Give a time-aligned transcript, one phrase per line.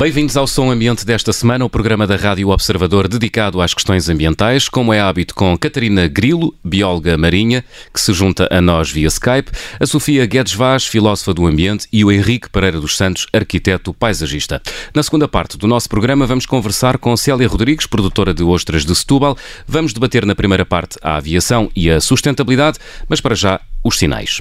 [0.00, 4.66] Bem-vindos ao Som Ambiente desta semana, o programa da Rádio Observador dedicado às questões ambientais,
[4.66, 9.52] como é hábito com Catarina Grilo, bióloga marinha, que se junta a nós via Skype,
[9.78, 14.62] a Sofia Guedes Vaz, filósofa do ambiente, e o Henrique Pereira dos Santos, arquiteto paisagista.
[14.94, 18.96] Na segunda parte do nosso programa vamos conversar com Célia Rodrigues, produtora de ostras de
[18.96, 19.36] Setúbal.
[19.68, 24.40] Vamos debater na primeira parte a aviação e a sustentabilidade, mas para já os sinais.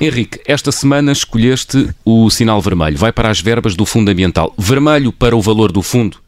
[0.00, 2.96] Henrique, esta semana escolheste o sinal vermelho.
[2.96, 4.54] Vai para as verbas do fundamental.
[4.56, 6.18] Vermelho para o valor do fundo,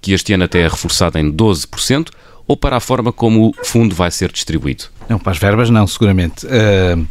[0.00, 2.10] que este ano até é reforçado em 12%,
[2.46, 4.84] ou para a forma como o fundo vai ser distribuído?
[5.08, 6.46] Não, para as verbas não, seguramente.
[6.46, 7.04] Uh,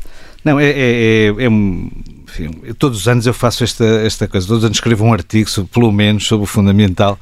[0.43, 4.63] não, é, é, é, é enfim, todos os anos eu faço esta, esta coisa, todos
[4.63, 7.19] os anos escrevo um artigo, sobre, pelo menos, sobre o fundamental,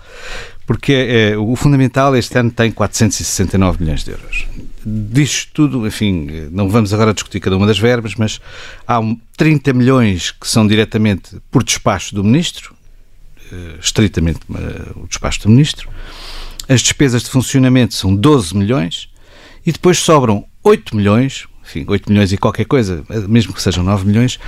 [0.67, 4.47] porque é, o fundamental este ano tem 469 milhões de euros
[4.85, 8.39] disto tudo, enfim, não vamos agora discutir cada uma das verbas, mas
[8.87, 8.99] há
[9.37, 12.75] 30 milhões que são diretamente por despacho do Ministro,
[13.51, 15.89] eh, estritamente eh, o despacho do Ministro.
[16.67, 19.09] As despesas de funcionamento são 12 milhões
[19.65, 24.05] e depois sobram 8 milhões, enfim, 8 milhões e qualquer coisa, mesmo que sejam 9
[24.05, 24.39] milhões,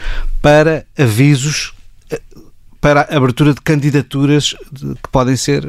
[0.42, 1.74] para avisos
[2.10, 2.22] eh,
[2.82, 4.54] para a abertura de candidaturas
[5.02, 5.68] que podem ser,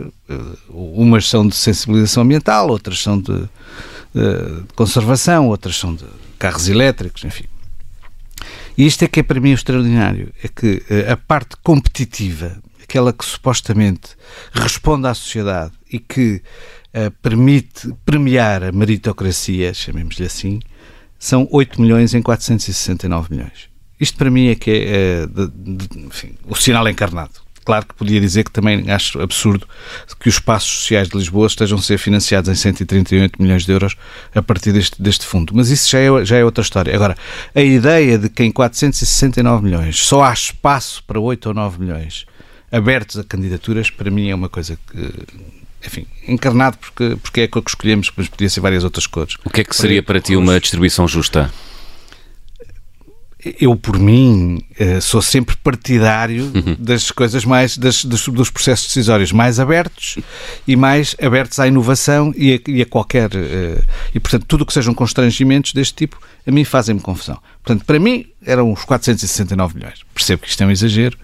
[0.69, 3.48] umas são de sensibilização ambiental, outras são de
[4.15, 6.05] de conservação, outras são de
[6.39, 7.45] carros elétricos, enfim.
[8.77, 13.12] E isto é que é para mim extraordinário, é que eh, a parte competitiva, aquela
[13.12, 14.11] que supostamente
[14.53, 16.43] responde à sociedade e que
[16.94, 20.61] uh, permite premiar a meritocracia, chamemos-lhe assim,
[21.19, 23.71] são 8 milhões em 469 milhões.
[23.99, 27.46] Isto para mim é que é, uh, de, de, enfim, o sinal encarnado.
[27.66, 29.66] Claro que podia dizer que também acho absurdo
[30.21, 33.97] que os espaços sociais de Lisboa estejam a ser financiados em 138 milhões de euros
[34.32, 35.53] a partir deste, deste fundo.
[35.53, 36.94] Mas isso já é, já é outra história.
[36.94, 37.16] Agora,
[37.53, 42.25] a ideia de que em 469 milhões só há espaço para 8 ou 9 milhões
[42.71, 45.12] abertos a candidaturas, para mim é uma coisa que
[45.84, 49.37] enfim, encarnado porque, porque é a cor que escolhemos, mas podia ser várias outras cores.
[49.44, 51.53] O que é que seria para ti uma distribuição justa?
[53.61, 56.77] Eu, por mim, eh, sou sempre partidário uhum.
[56.79, 60.17] das coisas mais, das, dos, dos, processos decisórios mais abertos
[60.67, 63.31] e mais abertos à inovação e a, e a qualquer.
[63.35, 63.83] Eh,
[64.15, 67.39] e, portanto, tudo o que sejam constrangimentos deste tipo, a mim fazem-me confusão.
[67.62, 70.01] Portanto, para mim, eram os 469 milhões.
[70.15, 71.17] Percebo que isto é um exagero,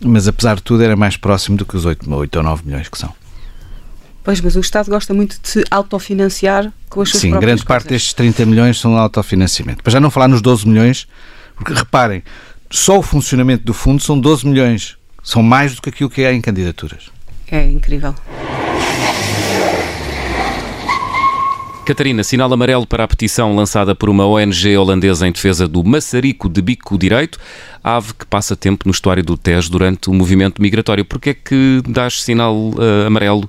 [0.00, 2.88] mas apesar de tudo, era mais próximo do que os 8, 8 ou 9 milhões
[2.88, 3.12] que são.
[4.22, 7.64] Pois, mas o Estado gosta muito de se autofinanciar com as suas Sim, grande coisas.
[7.64, 9.82] parte destes 30 milhões são autofinanciamento.
[9.82, 11.08] Para já não falar nos 12 milhões
[11.58, 12.22] porque reparem,
[12.70, 14.96] só o funcionamento do fundo são 12 milhões.
[15.22, 17.10] São mais do que aquilo que há em candidaturas.
[17.50, 18.14] É incrível.
[21.84, 26.46] Catarina, sinal amarelo para a petição lançada por uma ONG holandesa em defesa do maçarico
[26.46, 27.38] de bico direito,
[27.82, 31.02] ave que passa tempo no estuário do Tejo durante o movimento migratório.
[31.02, 33.48] Porquê é que dás sinal uh, amarelo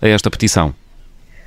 [0.00, 0.74] a esta petição?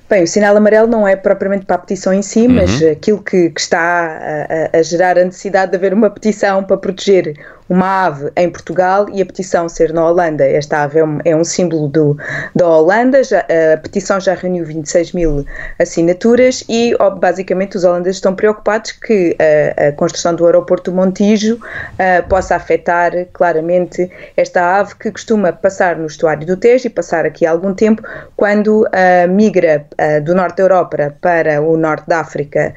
[0.10, 2.92] Bem, o sinal amarelo não é propriamente para a petição em si, mas uhum.
[2.92, 7.36] aquilo que, que está a, a, gerar a necessidade de haver uma petição para proteger
[7.74, 10.46] uma ave em Portugal e a petição ser na Holanda.
[10.46, 12.16] Esta ave é um, é um símbolo do,
[12.56, 13.40] da Holanda, já,
[13.74, 15.44] a petição já reuniu 26 mil
[15.80, 21.56] assinaturas e basicamente os holandeses estão preocupados que a, a construção do aeroporto do Montijo
[21.56, 24.08] uh, possa afetar claramente
[24.38, 28.04] esta ave que costuma passar no estuário do Tejo e passar aqui algum tempo
[28.36, 29.86] quando uh, migra
[30.24, 32.74] do norte da Europa para o norte da África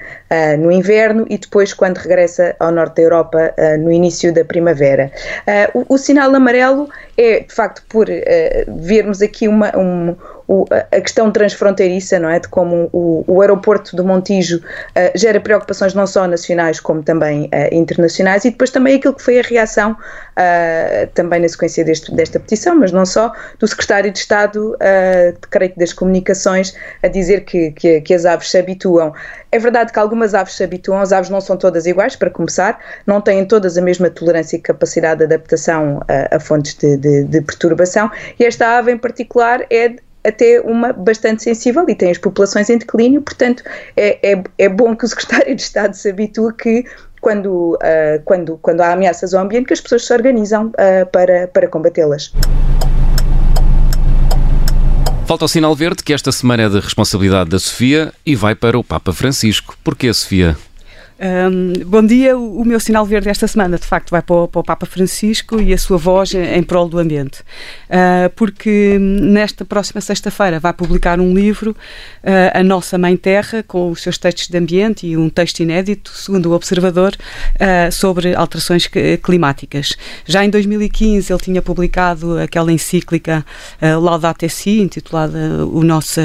[0.59, 5.85] no inverno e depois quando regressa ao norte da Europa no início da primavera Uh,
[5.89, 8.13] o, o, sinal amarelo é, de facto, por uh,
[8.79, 10.17] vermos aqui uma, um,
[10.49, 12.39] o, a questão transfronteiriça, não é?
[12.39, 17.45] De como o, o aeroporto do Montijo uh, gera preocupações não só nacionais como também
[17.47, 22.15] uh, internacionais e depois também aquilo que foi a reação uh, também na sequência deste,
[22.15, 24.77] desta petição, mas não só, do secretário de Estado,
[25.51, 29.13] creio das Comunicações, a dizer que, que, que, as aves se habituam.
[29.51, 32.79] É verdade que algumas aves se habituam, as aves não são todas iguais, para começar,
[33.07, 37.25] não têm todas a mesma tolerância e capacidade de adaptação a, a fontes de, de,
[37.25, 42.19] de perturbação, e esta ave em particular é até uma bastante sensível e tem as
[42.19, 43.63] populações em declínio, portanto
[43.97, 46.85] é, é, é bom que o secretário de Estado se habitue que
[47.21, 51.49] quando, uh, quando, quando há ameaças ao ambiente que as pessoas se organizam uh, para,
[51.49, 52.33] para combatê-las.
[55.27, 58.79] Falta o sinal verde que esta semana é de responsabilidade da Sofia e vai para
[58.79, 59.77] o Papa Francisco.
[59.83, 60.57] Porquê, Sofia?
[61.19, 62.37] Um, bom dia.
[62.37, 65.59] O, meu sinal verde esta semana, de facto, vai para o, para o, Papa Francisco
[65.61, 67.41] e a sua voz em prol do ambiente.
[67.89, 73.91] Uh, porque nesta próxima sexta-feira vai publicar um livro, uh, A Nossa Mãe Terra, com
[73.91, 77.17] os seus textos de ambiente e um texto inédito, segundo o Observador,
[77.55, 78.87] uh, sobre alterações
[79.23, 79.97] climáticas.
[80.27, 83.45] Já em 2015 ele tinha publicado aquela encíclica
[83.81, 86.21] Laudato Si, intitulada o nosso,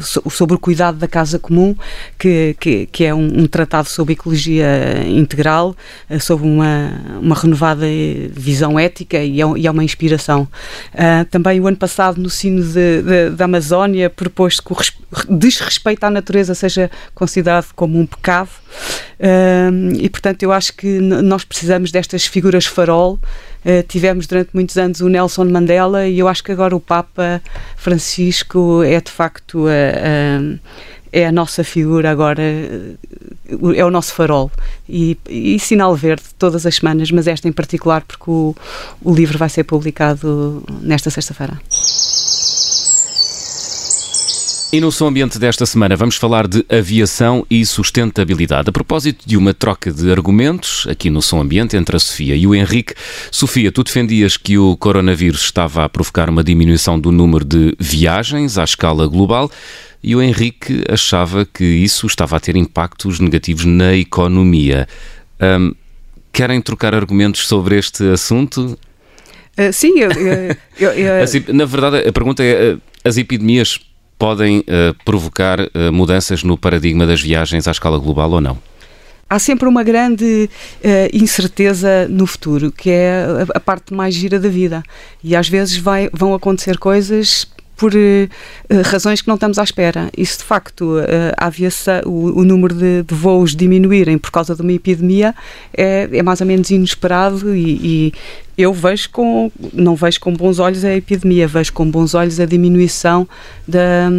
[0.00, 1.74] sobre o cuidado da casa comum,
[2.18, 5.74] que, que, que é um, um tratado sobre ecologia integral,
[6.08, 7.84] eh, sobre uma, uma renovada
[8.30, 10.46] visão ética e é, é uma inspiração.
[10.94, 14.76] Uh, também o ano passado, no sino de, de, da Amazónia, propôs que o
[15.28, 18.50] desrespeito à natureza seja considerado como um pecado.
[19.18, 23.18] Uh, e, portanto, eu acho que nós precisamos destas figuras farol.
[23.64, 27.42] Uh, tivemos durante muitos anos o Nelson Mandela e eu acho que agora o Papa
[27.76, 30.40] Francisco é de facto a
[31.12, 32.42] é a nossa figura agora,
[33.76, 34.50] é o nosso farol.
[34.88, 38.54] E, e, sinal verde todas as semanas, mas esta em particular porque o,
[39.02, 41.58] o livro vai ser publicado nesta sexta-feira.
[44.70, 48.68] E no Som Ambiente desta semana vamos falar de aviação e sustentabilidade.
[48.68, 52.46] A propósito de uma troca de argumentos aqui no Som Ambiente entre a Sofia e
[52.46, 52.92] o Henrique.
[53.30, 58.58] Sofia, tu defendias que o coronavírus estava a provocar uma diminuição do número de viagens
[58.58, 59.50] à escala global
[60.02, 64.86] e o Henrique achava que isso estava a ter impactos negativos na economia.
[65.40, 65.74] Um,
[66.32, 68.78] querem trocar argumentos sobre este assunto?
[69.58, 70.10] Uh, sim, eu,
[70.78, 73.80] eu, eu, na verdade a pergunta é: uh, as epidemias
[74.18, 78.58] podem uh, provocar uh, mudanças no paradigma das viagens à escala global ou não?
[79.30, 80.48] Há sempre uma grande
[80.82, 84.82] uh, incerteza no futuro, que é a, a, parte mais gira da vida.
[85.22, 87.46] E às vezes vai, vão acontecer coisas
[87.78, 90.10] por uh, razões que não estamos à espera.
[90.16, 91.04] E se de facto uh,
[91.38, 95.34] a aviação, o, o número de, de, voos diminuírem por causa de uma epidemia
[95.72, 98.12] é, é mais ou menos inesperado e, e
[98.58, 102.44] eu vejo com, não vejo com bons olhos a epidemia, vejo com bons olhos a
[102.44, 103.26] diminuição
[103.66, 104.10] da,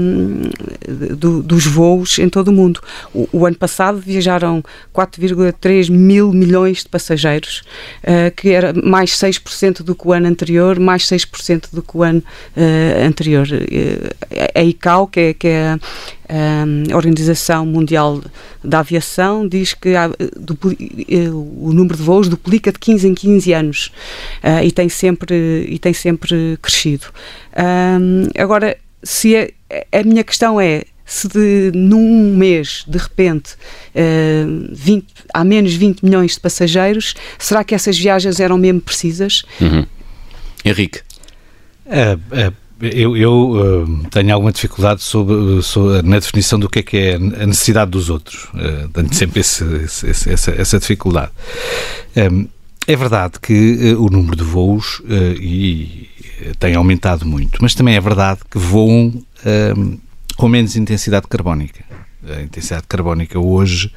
[1.17, 2.79] do, dos voos em todo o mundo.
[3.13, 4.63] O, o ano passado viajaram
[4.95, 7.63] 4,3 mil milhões de passageiros,
[8.03, 12.01] uh, que era mais 6% do que o ano anterior, mais 6% do que o
[12.01, 12.23] ano
[12.55, 13.45] uh, anterior.
[13.45, 14.09] Uh,
[14.55, 15.77] a ICAO, que é, que é
[16.93, 18.21] Organização Mundial
[18.63, 23.53] da Aviação diz que há, eh, o número de voos duplica de 15 em 15
[23.53, 23.91] anos
[24.43, 27.07] uh, e, tem sempre, e tem sempre crescido.
[28.37, 29.51] agora, se é,
[29.91, 33.55] a minha questão é se de, num mês, de repente,
[33.95, 39.43] uh, 20, há menos 20 milhões de passageiros, será que essas viagens eram mesmo precisas?
[39.59, 39.87] Uhum.
[40.63, 40.99] Henrique.
[41.87, 46.83] Uh, uh eu, eu uh, tenho alguma dificuldade sobre, sobre, na definição do que é
[46.83, 48.45] que é a necessidade dos outros.
[48.53, 51.31] Uh, tenho sempre esse, esse, essa, essa, dificuldade.
[52.15, 52.47] Um,
[52.87, 55.01] é verdade que uh, o número de voos
[55.39, 56.09] e,
[56.57, 59.13] tem aumentado muito, mas também é verdade que voam
[60.37, 61.83] com menos intensidade carbónica.
[62.27, 63.91] A intensidade carbónica hoje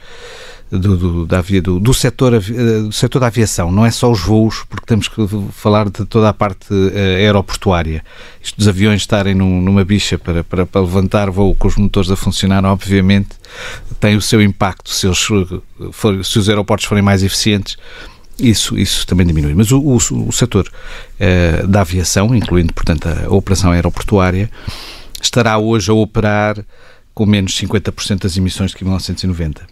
[0.78, 4.64] do, do, da, do, do, setor, do setor da aviação, não é só os voos,
[4.68, 5.20] porque temos que
[5.52, 8.02] falar de toda a parte uh, aeroportuária.
[8.42, 12.10] Isto dos aviões estarem num, numa bicha para, para, para, levantar voo com os motores
[12.10, 13.30] a funcionar, obviamente,
[14.00, 14.90] tem o seu impacto.
[14.90, 17.76] Se, eles, se os aeroportos forem mais eficientes,
[18.38, 19.54] isso, isso também diminui.
[19.54, 24.50] Mas o, o, o setor uh, da aviação, incluindo, portanto, a operação aeroportuária,
[25.20, 26.64] estará hoje a operar
[27.14, 29.66] com menos 50% das emissões de que em 1990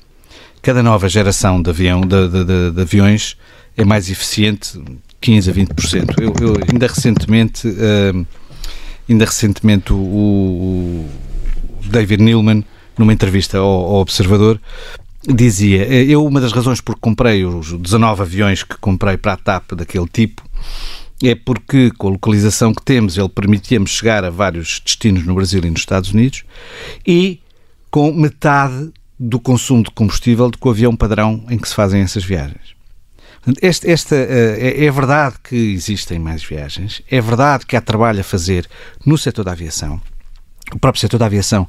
[0.63, 3.37] cada nova geração de, avião, de, de, de, aviões
[3.77, 4.81] é mais eficiente
[5.21, 6.15] 15 a 20%.
[6.21, 8.27] Eu, eu ainda recentemente, uh,
[9.09, 11.11] ainda recentemente o, o,
[11.87, 12.65] David Neilman,
[12.97, 14.61] numa entrevista ao, ao, Observador,
[15.27, 19.35] dizia, eh, eu uma das razões por que comprei os 19 aviões que comprei para
[19.35, 20.43] a TAP daquele tipo
[21.23, 25.63] é porque com a localização que temos ele permitia-me chegar a vários destinos no Brasil
[25.65, 26.45] e nos Estados Unidos
[27.07, 27.41] e
[27.91, 32.01] com metade do consumo de combustível do que o avião padrão em que se fazem
[32.01, 32.75] essas viagens.
[33.63, 38.21] Este, esta, eh, é, é verdade que existem mais viagens, é verdade que há trabalho
[38.21, 38.69] a fazer
[39.05, 40.01] no setor da aviação.
[40.73, 41.67] O próprio setor da aviação,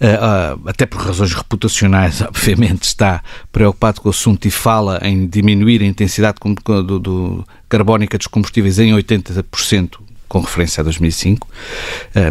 [0.00, 5.26] eh, eh, até por razões reputacionais, obviamente, está preocupado com o assunto e fala em
[5.26, 11.46] diminuir a intensidade do, do, carbónica dos combustíveis em 80% com referência a 2005,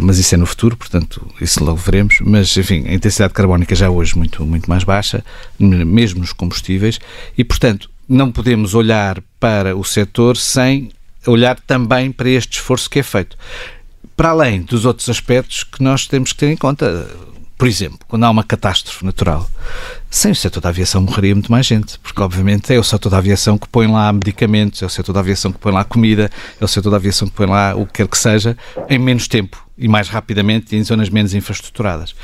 [0.02, 2.18] mas isso é no futuro, portanto, isso logo veremos.
[2.20, 5.24] Mas, enfim, a intensidade carbónica já hoje muito, muito mais baixa,
[5.58, 7.00] mesmo nos combustíveis,
[7.38, 10.90] e, portanto, não podemos olhar para o setor sem
[11.26, 13.36] olhar também para este esforço que é feito.
[14.16, 17.08] Para além dos outros aspectos que nós temos que ter em conta,
[17.58, 19.48] por exemplo, quando há uma catástrofe natural,
[20.08, 23.18] sem o setor da aviação morreria muito mais gente, porque obviamente é o setor da
[23.18, 26.30] aviação que põe lá medicamentos, é o setor da aviação que põe lá comida,
[26.60, 28.56] é o setor da aviação que põe lá o que quer que seja,
[28.88, 32.14] em menos tempo e mais rapidamente em zonas menos infraestruturadas.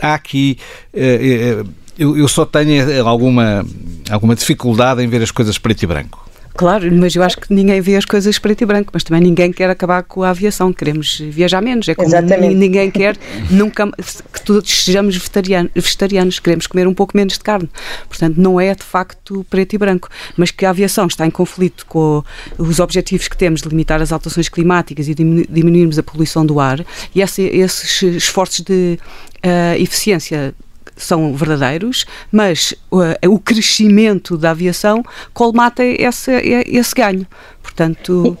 [0.00, 0.58] Há aqui.
[0.92, 1.64] Eh, eh,
[1.98, 3.66] eu, eu só tenho alguma,
[4.10, 6.27] alguma dificuldade em ver as coisas preto e branco.
[6.58, 9.52] Claro, mas eu acho que ninguém vê as coisas preto e branco, mas também ninguém
[9.52, 11.88] quer acabar com a aviação, queremos viajar menos.
[11.88, 12.52] É como Exatamente.
[12.52, 13.16] ninguém quer
[13.48, 13.88] nunca
[14.32, 17.70] que todos sejamos vegetarianos, vegetarianos, queremos comer um pouco menos de carne.
[18.08, 21.86] Portanto, não é de facto preto e branco, mas que a aviação está em conflito
[21.86, 22.24] com
[22.58, 26.84] os objetivos que temos de limitar as alterações climáticas e diminuirmos a poluição do ar
[27.14, 28.98] e esse, esses esforços de
[29.44, 30.52] uh, eficiência
[30.98, 35.02] são verdadeiros, mas uh, o crescimento da aviação
[35.32, 36.32] colmata esse,
[36.66, 37.26] esse ganho.
[37.62, 38.36] Portanto.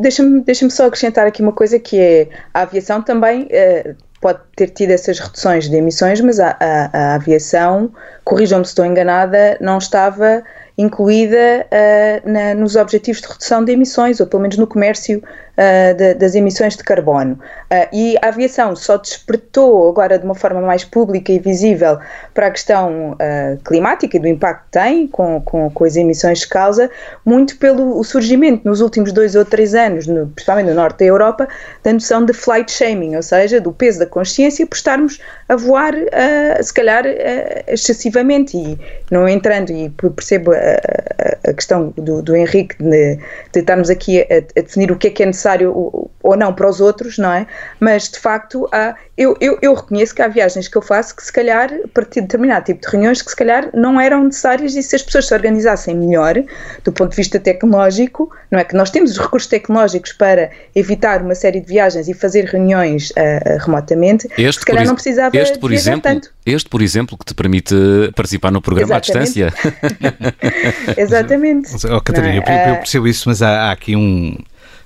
[0.00, 4.70] Deixa-me deixa só acrescentar aqui uma coisa que é a aviação também uh, pode ter
[4.70, 7.92] tido essas reduções de emissões, mas a, a, a aviação,
[8.24, 10.42] corrijam-me se estou enganada, não estava
[10.76, 15.22] incluída uh, na, nos objetivos de redução de emissões, ou pelo menos no comércio
[15.58, 17.34] uh, de, das emissões de carbono.
[17.70, 21.98] Uh, e a aviação só despertou agora de uma forma mais pública e visível
[22.32, 23.16] para a questão
[23.64, 26.90] climática e do impacto que tem com, com, com, as emissões de causa,
[27.24, 31.48] muito pelo surgimento nos últimos dois ou três anos, no, principalmente no norte da Europa,
[31.82, 35.94] da noção de flight shaming, ou seja, do peso da consciência por estarmos a voar,
[36.60, 37.04] se calhar,
[37.66, 38.56] excessivamente.
[38.56, 38.78] E
[39.10, 43.16] não entrando, e percebo a, questão do, do Henrique de,
[43.52, 44.24] de estarmos aqui a,
[44.58, 45.47] a, definir o que é que é necessário
[46.22, 47.46] ou não para os outros, não é?
[47.80, 51.24] Mas de facto, há, eu, eu, eu reconheço que há viagens que eu faço que
[51.24, 54.96] se calhar, para determinado tipo de reuniões, que se calhar não eram necessárias e se
[54.96, 56.34] as pessoas se organizassem melhor,
[56.84, 58.64] do ponto de vista tecnológico, não é?
[58.64, 63.10] Que nós temos os recursos tecnológicos para evitar uma série de viagens e fazer reuniões
[63.10, 66.32] uh, remotamente, este, se calhar não precisava este, por exemplo, tanto.
[66.44, 67.74] Este, por exemplo, que te permite
[68.14, 69.42] participar no programa Exatamente.
[69.42, 69.78] à distância.
[70.96, 71.70] Exatamente.
[71.86, 74.36] Oh, Catarina, eu, eu eh, percebo isso, mas há, há aqui um,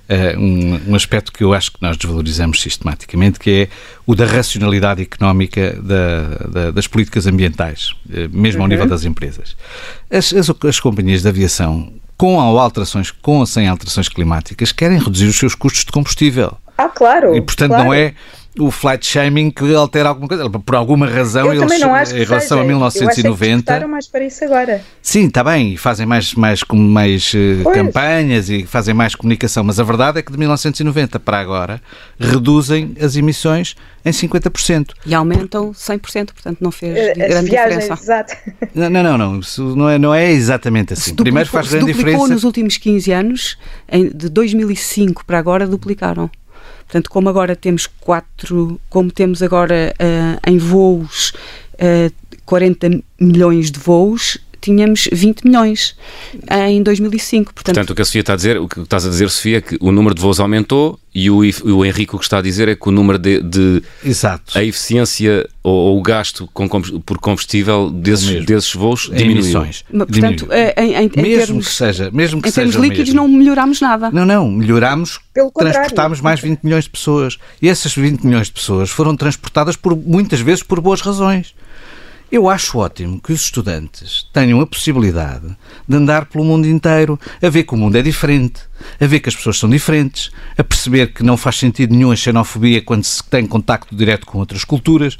[0.03, 3.69] Uh, um, um, aspecto que eu acho que nós desvalorizamos sistematicamente, que é
[4.05, 8.65] o da racionalidade económica da, da, das políticas ambientais, uh, mesmo uhum.
[8.65, 9.55] ao nível das empresas.
[10.11, 14.99] As, as, as, companhias de aviação, com ou alterações, com ou sem alterações climáticas, querem
[14.99, 16.57] reduzir os seus custos de combustível.
[16.77, 17.33] Ah, claro.
[17.33, 17.85] E, portanto, claro.
[17.85, 18.13] não é
[18.59, 20.49] o flight shaming que altera alguma coisa.
[20.49, 22.61] Por alguma razão, eu eles, em relação seja.
[22.61, 23.71] a 1990.
[23.71, 24.81] Eu acho que mais para isso agora.
[25.01, 29.79] Sim, está bem, e fazem mais, mais, mais uh, campanhas e fazem mais comunicação, mas
[29.79, 31.81] a verdade é que de 1990 para agora
[32.19, 34.91] reduzem as emissões em 50%.
[35.05, 38.03] E aumentam 100%, portanto não fez as grande viagens, diferença.
[38.03, 38.33] Exato.
[38.75, 41.11] Não, não, não, isso não é, não é exatamente assim.
[41.11, 42.27] Duplicou, Primeiro faz grande diferença.
[42.27, 43.57] nos últimos 15 anos,
[44.13, 46.29] de 2005 para agora, duplicaram.
[46.85, 51.29] Portanto, como agora temos quatro, como temos agora uh, em voos
[51.73, 52.11] uh, eh,
[52.45, 55.95] 40 milhões de voos, tínhamos 20 milhões
[56.49, 57.53] em 2005.
[57.53, 59.57] Portanto, Portanto, o que a Sofia está a dizer, o que estás a dizer, Sofia,
[59.57, 62.41] é que o número de voos aumentou e o, o Henrique o que está a
[62.41, 64.57] dizer é que o número de, de Exato.
[64.57, 69.41] a eficiência ou, ou o gasto com, por combustível desses, desses voos diminuiu.
[69.41, 69.85] Emissões.
[69.91, 73.13] Portanto, eh, em, em, em mesmo termos, que seja, mesmo que em seja termos líquidos
[73.13, 73.27] mesmo.
[73.27, 74.09] não melhoramos nada.
[74.11, 75.19] Não, não, melhoramos,
[75.53, 77.37] transportámos mais 20 milhões de pessoas.
[77.61, 81.53] E essas 20 milhões de pessoas foram transportadas por muitas vezes por boas razões.
[82.33, 85.55] Eu acho ótimo que os estudantes tenham a possibilidade
[85.87, 88.61] de andar pelo mundo inteiro, a ver que o mundo é diferente,
[88.99, 92.15] a ver que as pessoas são diferentes, a perceber que não faz sentido nenhum a
[92.15, 95.15] xenofobia quando se tem contacto direto com outras culturas.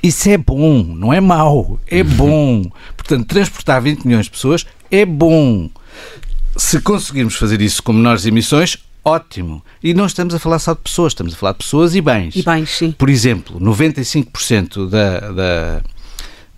[0.00, 2.62] Isso é bom, não é mau, é bom.
[2.96, 5.68] Portanto, transportar 20 milhões de pessoas é bom.
[6.56, 9.64] Se conseguirmos fazer isso com menores emissões, ótimo.
[9.82, 12.36] E não estamos a falar só de pessoas, estamos a falar de pessoas e bens.
[12.36, 12.92] E bens, sim.
[12.92, 15.82] Por exemplo, 95% da, da,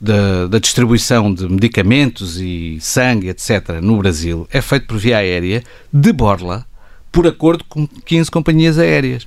[0.00, 5.62] da, da, distribuição de medicamentos e sangue, etc., no Brasil é feito por via aérea
[5.92, 6.66] de borla,
[7.10, 9.26] por acordo com 15 companhias aéreas.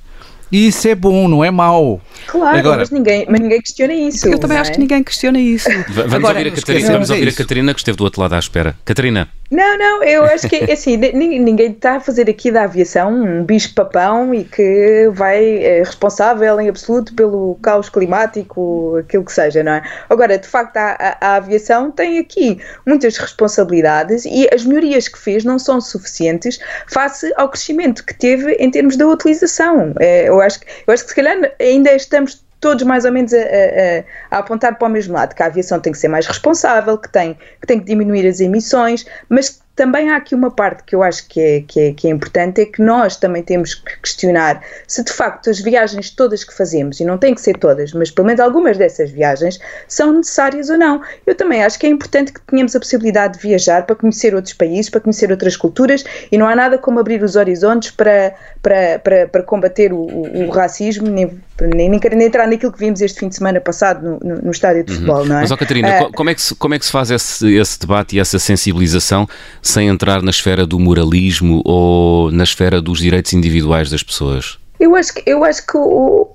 [0.50, 2.00] E isso é bom, não é mau.
[2.26, 4.28] Claro, Agora, mas, ninguém, mas ninguém questiona isso.
[4.28, 4.60] Eu também é?
[4.60, 5.68] acho que ninguém questiona isso.
[5.88, 8.38] Vamos, Agora, ouvir, a Catarina, vamos ouvir a Catarina, que esteve do outro lado à
[8.38, 8.76] espera.
[8.84, 9.28] Catarina.
[9.50, 13.44] Não, não, eu acho que é assim, ninguém está a fazer aqui da aviação um
[13.44, 19.72] bicho-papão e que vai é responsável em absoluto pelo caos climático, aquilo que seja, não
[19.72, 19.82] é?
[20.08, 25.18] Agora, de facto, a, a, a aviação tem aqui muitas responsabilidades e as melhorias que
[25.18, 29.92] fez não são suficientes face ao crescimento que teve em termos da utilização.
[29.98, 33.38] É, eu, acho, eu acho que se calhar ainda estamos todos mais ou menos a,
[33.38, 36.98] a, a, apontar para o mesmo lado, que a aviação tem que ser mais responsável,
[36.98, 40.94] que tem que, tem que diminuir as emissões, mas também há aqui uma parte que
[40.94, 43.98] eu acho que é, que, é, que é importante, é que nós também temos que
[44.02, 47.94] questionar se de facto as viagens todas que fazemos, e não tem que ser todas,
[47.94, 49.58] mas pelo menos algumas dessas viagens,
[49.88, 51.00] são necessárias ou não.
[51.26, 54.52] Eu também acho que é importante que tenhamos a possibilidade de viajar para conhecer outros
[54.52, 58.98] países, para conhecer outras culturas, e não há nada como abrir os horizontes para, para,
[58.98, 63.00] para, para combater o, o, o racismo, nem, nem, nem quero entrar naquilo que vimos
[63.00, 64.98] este fim de semana passado no, no, no estádio de uhum.
[64.98, 65.40] futebol, não é?
[65.42, 67.78] Mas, ó, Catarina, uh, como, é que se, como é que se faz esse, esse
[67.78, 69.28] debate e essa sensibilização
[69.62, 74.58] sem entrar na esfera do moralismo ou na esfera dos direitos individuais das pessoas?
[74.78, 76.28] Eu acho que, eu acho que o,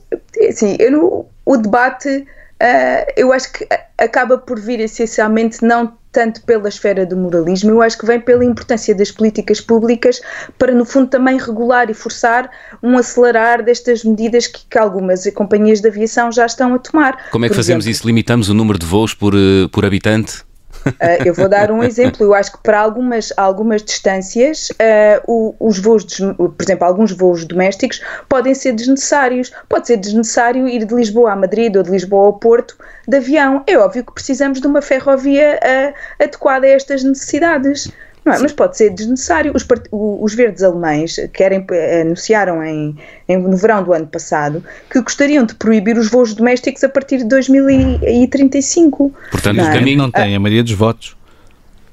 [0.48, 2.26] assim, eu, o debate
[2.62, 3.68] uh, eu acho que
[3.98, 8.46] acaba por vir essencialmente não tanto pela esfera do moralismo, eu acho que vem pela
[8.46, 10.22] importância das políticas públicas
[10.58, 12.50] para, no fundo, também regular e forçar
[12.82, 17.30] um acelerar destas medidas que, que algumas companhias de aviação já estão a tomar.
[17.32, 18.08] Como é que por fazemos exemplo, isso?
[18.08, 20.46] Limitamos o número de voos por, eh, por habitante?
[20.86, 22.26] Uh, eu vou dar um exemplo.
[22.26, 28.02] Eu acho que para algumas, algumas distâncias, uh, os voos, por exemplo, alguns voos domésticos
[28.30, 29.52] podem ser desnecessários.
[29.68, 32.78] Pode ser desnecessário ir de Lisboa a Madrid ou de Lisboa ao Porto
[33.08, 33.64] de avião.
[33.68, 37.92] É óbvio que precisamos de uma ferrovia uh, adequada a estas necessidades.
[38.26, 38.40] Não é?
[38.40, 39.54] Mas pode ser desnecessário.
[39.56, 42.98] Os, os verdes alemães querem, eh, anunciaram em,
[43.30, 47.20] em, no verão do ano passado que gostariam de proibir os voos domésticos a partir
[47.20, 49.14] de 2035.
[49.30, 49.70] Portanto, não é?
[49.70, 51.16] o caminho não tem a maioria dos votos.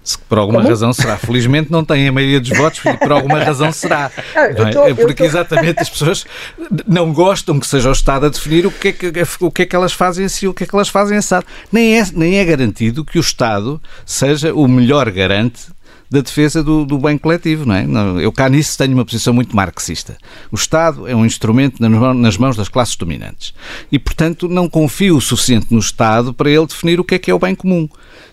[0.03, 0.69] Se por alguma Como?
[0.69, 1.17] razão será.
[1.17, 4.11] Felizmente não tem a maioria dos votos e por alguma razão será.
[4.35, 4.73] Ah, não, é?
[4.73, 5.25] Tô, é porque tô...
[5.25, 6.25] exatamente as pessoas
[6.87, 9.67] não gostam que seja o Estado a definir o que é que, o que, é
[9.67, 11.47] que elas fazem assim, o que é que elas fazem assado.
[11.71, 15.67] Nem é, nem é garantido que o Estado seja o melhor garante
[16.13, 17.87] da defesa do, do, bem coletivo, não é?
[18.23, 20.19] Eu cá nisso tenho uma posição muito marxista.
[20.51, 23.55] O Estado é um instrumento nas mãos das classes dominantes
[23.91, 27.31] e, portanto, não confio o suficiente no Estado para ele definir o que é que
[27.31, 27.89] é o bem comum.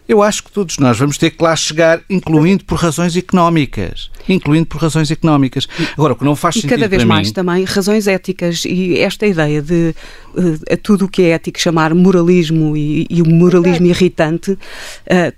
[0.09, 4.09] Eu acho que todos nós vamos ter que lá chegar, incluindo por razões económicas.
[4.27, 5.67] Incluindo por razões económicas.
[5.93, 6.71] Agora, o que não faz e sentido.
[6.71, 7.33] E cada vez mais mim...
[7.35, 8.65] também razões éticas.
[8.65, 9.93] E esta ideia de
[10.33, 14.57] uh, tudo o que é ético chamar moralismo e, e o moralismo irritante, uh,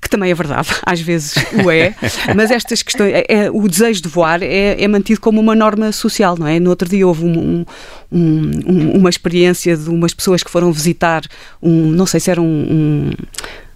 [0.01, 1.93] que também é verdade, às vezes o é,
[2.33, 5.91] mas estas questões, é, é, o desejo de voar é, é, mantido como uma norma
[5.91, 6.61] social, não é?
[6.61, 7.65] No outro dia houve um,
[8.09, 11.23] um, um, uma experiência de umas pessoas que foram visitar
[11.61, 13.11] um, não sei se era um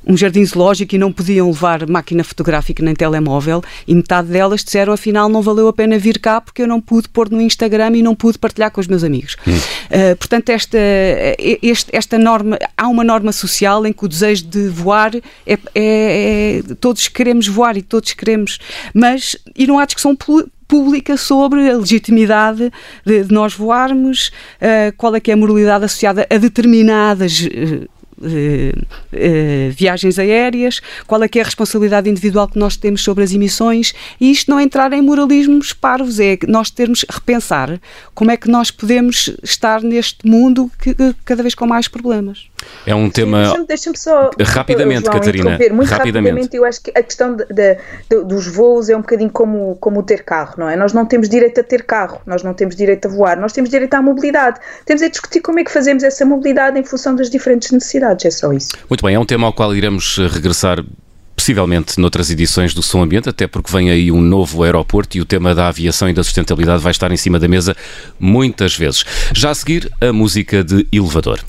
[0.05, 4.93] um jardim zoológico e não podiam levar máquina fotográfica nem telemóvel e metade delas disseram
[4.93, 8.01] afinal não valeu a pena vir cá porque eu não pude pôr no Instagram e
[8.01, 9.35] não pude partilhar com os meus amigos.
[9.47, 9.55] Hum.
[9.55, 10.77] Uh, portanto, esta,
[11.61, 15.57] este, esta norma, há uma norma social em que o desejo de voar é, é,
[15.75, 18.59] é todos queremos voar e todos queremos,
[18.93, 20.15] mas e não há discussão
[20.67, 22.71] pública sobre a legitimidade
[23.05, 27.87] de, nós voarmos, uh, qual é que é a moralidade associada a determinadas eh, eh,
[29.71, 33.93] viagens aéreas, qual é que é a responsabilidade individual que nós temos sobre as emissões
[34.19, 37.79] e isto não entrar em moralismos parvos, é nós termos repensar
[38.13, 42.47] como é que nós podemos estar neste mundo que, cada vez com mais problemas.
[42.85, 43.39] É um tema.
[43.39, 44.31] Deixa-me deixa só.
[44.41, 45.49] Rapidamente, João, Catarina.
[45.49, 45.91] Muito rapidamente.
[45.91, 46.55] rapidamente.
[46.55, 47.77] eu acho que a questão de, de,
[48.09, 50.75] de, dos voos é um bocadinho como, como ter carro, não é?
[50.75, 53.69] Nós não temos direito a ter carro, nós não temos direito a voar, nós temos
[53.69, 54.59] direito à mobilidade.
[54.85, 58.31] Temos a discutir como é que fazemos essa mobilidade em função das diferentes necessidades, é
[58.31, 58.69] só isso.
[58.89, 60.83] Muito bem, é um tema ao qual iremos eh, regressar
[61.35, 65.25] possivelmente noutras edições do Som Ambiente, até porque vem aí um novo aeroporto e o
[65.25, 67.75] tema da aviação e da sustentabilidade vai estar em cima da mesa
[68.19, 69.03] muitas vezes.
[69.33, 71.39] Já a seguir, a música de elevador.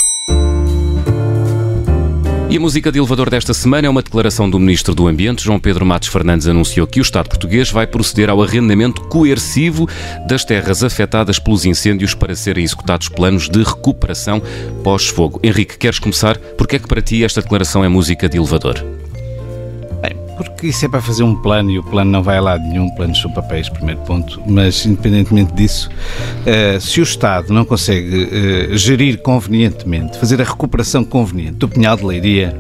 [2.49, 5.59] E a música de elevador desta semana é uma declaração do Ministro do Ambiente, João
[5.59, 9.89] Pedro Matos Fernandes, anunciou que o Estado português vai proceder ao arrendamento coercivo
[10.29, 14.41] das terras afetadas pelos incêndios para serem executados planos de recuperação
[14.85, 15.41] pós-fogo.
[15.43, 16.39] Henrique, queres começar?
[16.39, 18.96] Porque é que para ti esta declaração é música de elevador?
[20.37, 22.91] Porque isso é para fazer um plano e o plano não vai a lado nenhum,
[22.91, 24.41] planos são papéis, primeiro ponto.
[24.47, 28.25] Mas, independentemente disso, uh, se o Estado não consegue
[28.73, 32.55] uh, gerir convenientemente, fazer a recuperação conveniente do Pinhal de Leiria,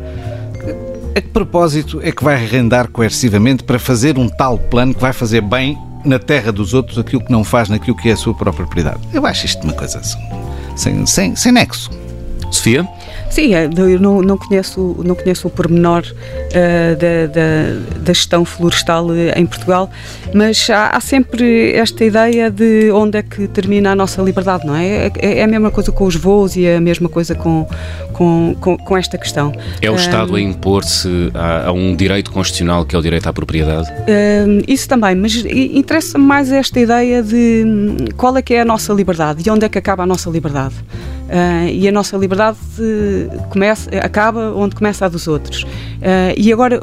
[1.17, 5.15] a que propósito é que vai arrendar coercivamente para fazer um tal plano que vai
[5.15, 8.35] fazer bem na terra dos outros aquilo que não faz naquilo que é a sua
[8.35, 9.01] própria propriedade?
[9.15, 10.19] Eu acho isto uma coisa assim,
[10.77, 11.91] sem, sem, sem nexo.
[12.51, 12.87] Sofia?
[13.31, 18.45] Sim, é, eu não, não, conheço, não conheço o pormenor uh, da, da, da, gestão
[18.45, 19.91] florestal em Portugal,
[20.33, 24.75] mas há, há, sempre esta ideia de onde é que termina a nossa liberdade, não
[24.75, 25.11] é?
[25.19, 27.67] É, é a mesma coisa com os voos e é a mesma coisa com,
[28.13, 29.53] com, com, com esta questão.
[29.83, 33.33] É o Estado a impor-se a, a, um direito constitucional que é o direito à
[33.33, 33.91] propriedade?
[33.91, 38.65] Uh, isso também, mas interessa mais esta ideia de hum, qual é que é a
[38.65, 40.75] nossa liberdade e onde é que acaba a nossa liberdade.
[41.27, 42.59] Uh, e a nossa liberdade
[43.51, 45.65] começa, acaba onde começa a dos outros.
[45.65, 46.81] Uh, e agora,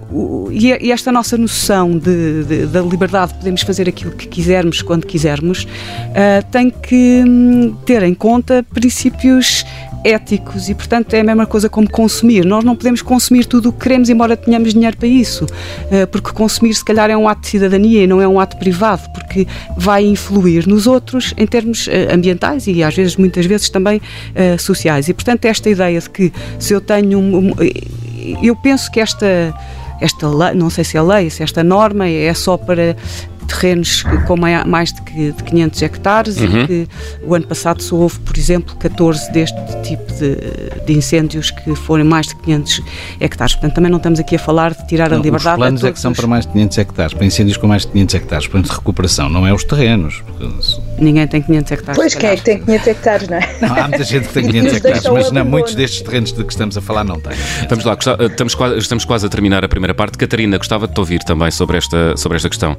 [0.51, 5.63] e esta nossa noção de, de, da liberdade, podemos fazer aquilo que quisermos quando quisermos,
[5.63, 9.65] uh, tem que um, ter em conta princípios
[10.03, 12.45] éticos e, portanto, é a mesma coisa como consumir.
[12.45, 15.45] Nós não podemos consumir tudo o que queremos, embora tenhamos dinheiro para isso,
[15.91, 18.57] eh, porque consumir, se calhar, é um ato de cidadania e não é um ato
[18.57, 23.69] privado, porque vai influir nos outros em termos eh, ambientais e, às vezes, muitas vezes
[23.69, 24.01] também
[24.35, 25.07] eh, sociais.
[25.07, 27.19] E, portanto, esta ideia de que se eu tenho.
[27.19, 27.51] Um,
[28.41, 29.53] eu penso que esta
[30.01, 32.95] esta lei, não sei se é lei, se esta norma é só para
[33.43, 36.45] terrenos com mais de 500 hectares uhum.
[36.45, 36.87] e que
[37.23, 40.37] o ano passado só houve, por exemplo, 14 deste tipo de,
[40.85, 42.81] de, incêndios que foram mais de 500
[43.19, 43.53] hectares.
[43.53, 45.55] Portanto, também não estamos aqui a falar de tirar não, a liberdade.
[45.55, 47.91] Os planos é que são para mais de 500 hectares, para incêndios com mais de
[47.91, 50.21] 500 hectares, planos de recuperação, não é os terrenos.
[50.25, 50.49] Porque...
[50.97, 51.97] Ninguém tem 500 hectares.
[51.97, 53.55] Pois, quem é que tem 500 hectares, não é?
[53.61, 56.51] Não, há muita gente que tem 500 hectares, mas não, muitos destes terrenos de que
[56.51, 57.33] estamos a falar não têm.
[57.69, 60.17] Vamos lá, estamos quase, estamos quase a terminar a primeira parte.
[60.17, 62.77] Catarina, gostava de te ouvir também sobre esta, sobre esta questão.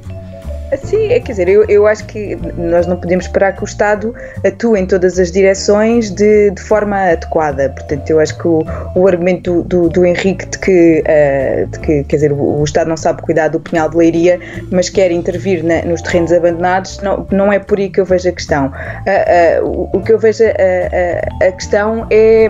[0.73, 4.15] Sim, é, quer dizer, eu, eu acho que nós não podemos esperar que o Estado
[4.43, 7.69] atue em todas as direções de, de forma adequada.
[7.69, 11.79] Portanto, eu acho que o, o argumento do, do, do, Henrique de que, uh, de
[11.79, 14.39] que quer dizer, o, o, Estado não sabe cuidar do punhal de leiria,
[14.71, 18.27] mas quer intervir na, nos terrenos abandonados, não, não é por aí que eu vejo
[18.27, 18.67] a questão.
[18.67, 22.47] Uh, uh, o, o, que eu vejo a, a questão é,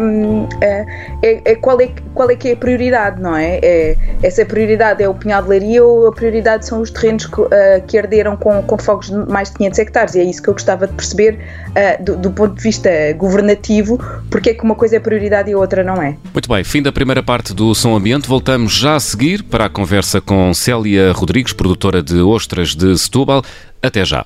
[0.62, 3.60] é, é, qual é qual é que é a prioridade, não é?
[3.62, 7.42] é essa prioridade é o punhal de leiria ou a prioridade são os terrenos que,
[7.88, 10.16] que arderam com, com fogos de mais de 500 hectares.
[10.16, 11.40] E é isso que eu gostava de perceber
[11.70, 15.54] uh, do, do, ponto de vista governativo, porque é que uma coisa é prioridade e
[15.54, 16.16] a outra não é.
[16.34, 18.28] Muito bem, fim da primeira parte do Som Ambiente.
[18.28, 23.44] Voltamos já a seguir para a conversa com Célia Rodrigues, produtora de ostras de Setúbal.
[23.82, 24.26] Até já.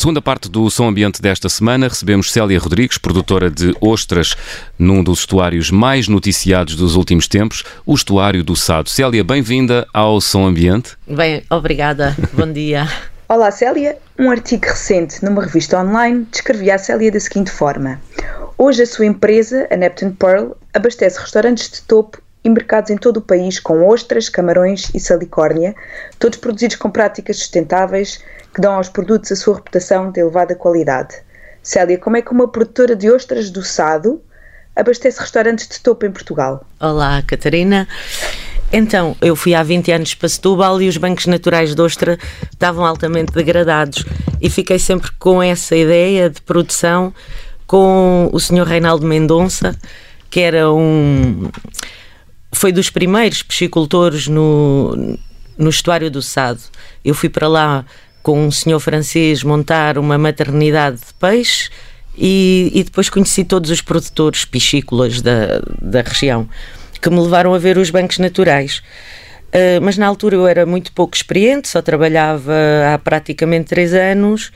[0.00, 4.34] Segunda parte do Som Ambiente desta semana, recebemos Célia Rodrigues, produtora de ostras
[4.78, 8.88] num dos estuários mais noticiados dos últimos tempos, o estuário do Sado.
[8.88, 10.96] Célia, bem-vinda ao Som Ambiente.
[11.06, 12.16] Bem, obrigada.
[12.32, 12.88] Bom dia.
[13.28, 13.98] Olá, Célia.
[14.18, 18.00] Um artigo recente numa revista online descrevia a Célia da seguinte forma:
[18.56, 23.18] Hoje a sua empresa, a Neptune Pearl, abastece restaurantes de topo e mercados em todo
[23.18, 25.74] o país com ostras, camarões e salicórnia,
[26.18, 28.18] todos produzidos com práticas sustentáveis,
[28.54, 31.16] que dão aos produtos a sua reputação de elevada qualidade.
[31.62, 34.20] Célia, como é que uma produtora de ostras do Sado
[34.74, 36.64] abastece restaurantes de topo em Portugal?
[36.80, 37.86] Olá, Catarina.
[38.72, 42.18] Então, eu fui há 20 anos para Setúbal e os bancos naturais de ostra
[42.52, 44.04] estavam altamente degradados
[44.40, 47.12] e fiquei sempre com essa ideia de produção
[47.66, 48.64] com o Sr.
[48.64, 49.76] Reinaldo Mendonça,
[50.30, 51.48] que era um
[52.52, 55.16] foi dos primeiros piscicultores no,
[55.56, 56.60] no estuário do Sado.
[57.04, 57.84] Eu fui para lá
[58.22, 61.70] com um senhor francês montar uma maternidade de peixe
[62.16, 66.48] e, e depois conheci todos os produtores piscícolas da, da região
[67.00, 68.82] que me levaram a ver os bancos naturais.
[69.48, 72.54] Uh, mas na altura eu era muito pouco experiente, só trabalhava
[72.92, 74.52] há praticamente três anos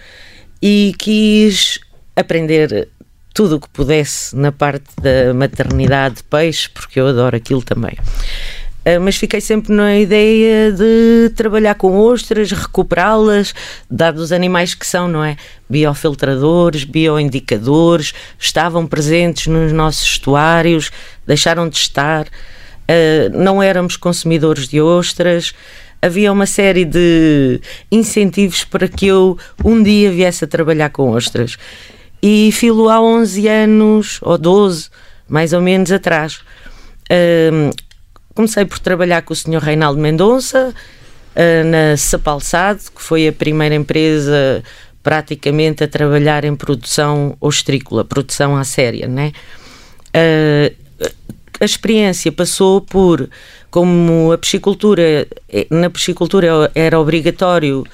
[0.62, 1.81] e quis
[2.14, 2.88] aprender
[3.33, 7.96] tudo o que pudesse na parte da maternidade de peixe, porque eu adoro aquilo também.
[8.85, 13.55] Ah, mas fiquei sempre na ideia de trabalhar com ostras, recuperá-las,
[13.90, 15.37] dados os animais que são, não é?
[15.68, 20.90] Biofiltradores, bioindicadores, estavam presentes nos nossos estuários,
[21.27, 25.55] deixaram de estar, uh, não éramos consumidores de ostras.
[26.03, 31.57] Havia uma série de incentivos para que eu um dia viesse a trabalhar com ostras.
[32.23, 34.90] E filo há 11 anos, ou 12,
[35.27, 36.42] mais ou menos atrás.
[37.11, 37.73] Uh,
[38.35, 39.62] Comecei por trabalhar com o Sr.
[39.62, 44.62] Reinaldo Mendonça uh, na Sapalsado, que foi a primeira empresa
[45.03, 49.33] praticamente a trabalhar em produção ostrícola, produção à séria, né?
[50.09, 50.85] Uh,
[51.61, 53.29] a experiência passou por,
[53.70, 57.85] como a piscicultura, eh, na piscicultura era obrigatório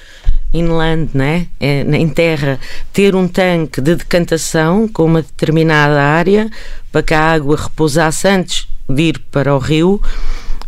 [0.53, 1.47] inland, né?
[1.61, 2.59] em terra,
[2.93, 6.51] ter um tanque de decantação com uma determinada área
[6.91, 10.01] para que a água repousasse antes de ir para o rio.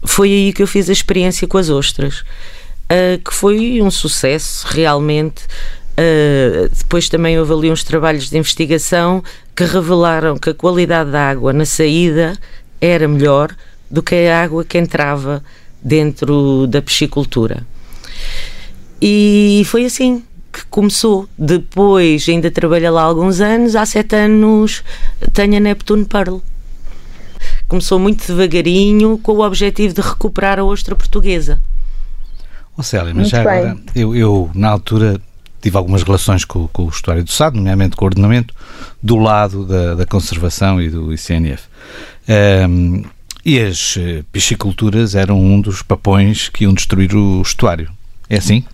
[0.05, 4.67] foi aí que eu fiz a experiência com as ostras, uh, que foi um sucesso
[4.69, 5.45] realmente.
[5.93, 9.23] Uh, depois também houve ali uns trabalhos de investigação
[9.55, 12.37] que revelaram que a qualidade da água na saída
[12.81, 13.55] era melhor
[13.91, 15.45] do que a água que entrava
[15.83, 17.67] dentro da piscicultura.
[19.05, 21.29] E foi assim que começou.
[21.37, 24.85] Depois, ainda trabalhei lá alguns anos, há sete anos
[25.33, 26.39] tenho a Neptune Pearl.
[27.67, 31.61] Começou muito devagarinho com o objetivo de recuperar a ostra portuguesa.
[32.77, 35.21] Oh, Célia, mas já agora, eu, eu, na altura
[35.61, 38.55] tive algumas relações com, com o estuário do Sado, nomeadamente com o ordenamento,
[39.03, 41.65] do lado da, da conservação e do ICNF.
[42.69, 43.03] Um,
[43.45, 47.91] e as eh, pisciculturas eram um dos papões que iam destruir o estuário.
[48.31, 48.65] É assim?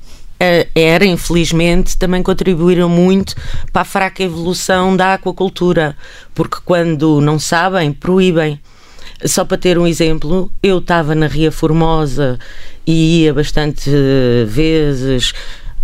[0.40, 3.35] Eh, era, infelizmente, também contribuíram muito
[3.72, 5.96] para a fraca evolução da aquacultura,
[6.35, 8.61] porque quando não sabem, proíbem.
[9.24, 12.38] Só para ter um exemplo, eu estava na Ria Formosa
[12.87, 13.90] e ia bastante
[14.46, 15.33] vezes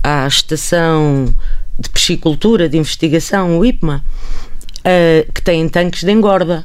[0.02, 1.34] à estação
[1.76, 4.04] de piscicultura, de investigação, o IPMA,
[4.84, 6.64] eh, que tem tanques de engorda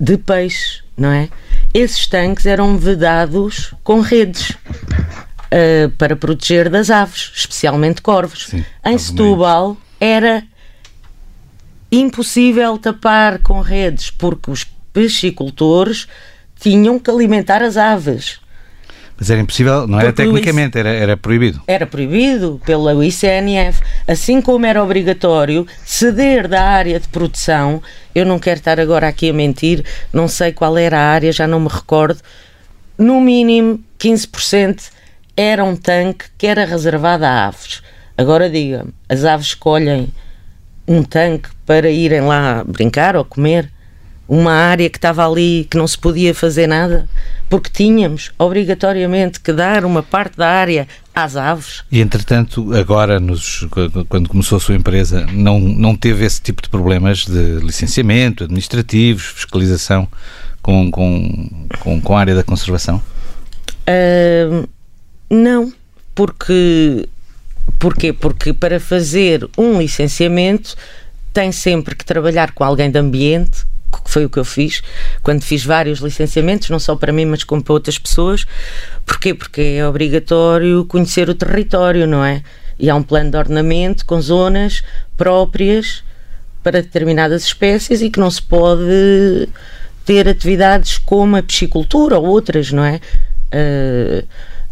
[0.00, 1.28] de peixe, não é?
[1.72, 4.56] Esses tanques eram vedados com redes
[5.52, 8.46] uh, para proteger das aves, especialmente corvos.
[8.48, 10.42] Sim, em Setúbal era
[11.90, 16.06] impossível tapar com redes porque os piscicultores
[16.58, 18.40] tinham que alimentar as aves.
[19.20, 21.60] Mas era impossível, não era tecnicamente, era, era proibido.
[21.66, 27.82] Era proibido pela ICNF, assim como era obrigatório ceder da área de produção.
[28.14, 31.46] Eu não quero estar agora aqui a mentir, não sei qual era a área, já
[31.46, 32.18] não me recordo.
[32.96, 34.90] No mínimo 15%
[35.40, 37.82] era um tanque que era reservado a aves.
[38.16, 40.08] Agora diga-me, as aves escolhem
[40.86, 43.70] um tanque para irem lá brincar ou comer?
[44.28, 47.08] Uma área que estava ali que não se podia fazer nada?
[47.50, 51.82] porque tínhamos obrigatoriamente que dar uma parte da área às aves.
[51.90, 53.66] E entretanto, agora, nos,
[54.08, 59.24] quando começou a sua empresa, não, não teve esse tipo de problemas de licenciamento, administrativos,
[59.24, 60.06] fiscalização
[60.62, 63.02] com, com, com, com a área da conservação?
[63.80, 64.68] Uh,
[65.30, 65.72] não,
[66.14, 67.08] porque
[67.78, 68.12] Porquê?
[68.12, 70.76] Porque para fazer um licenciamento
[71.32, 73.64] tem sempre que trabalhar com alguém de ambiente
[74.04, 74.82] que foi o que eu fiz
[75.22, 78.46] quando fiz vários licenciamentos, não só para mim, mas como para outras pessoas.
[79.06, 79.34] Porquê?
[79.34, 82.42] Porque é obrigatório conhecer o território, não é?
[82.78, 84.82] E há um plano de ordenamento com zonas
[85.16, 86.04] próprias
[86.62, 89.48] para determinadas espécies e que não se pode
[90.04, 93.00] ter atividades como a piscicultura ou outras, não é?
[93.52, 94.26] Uh,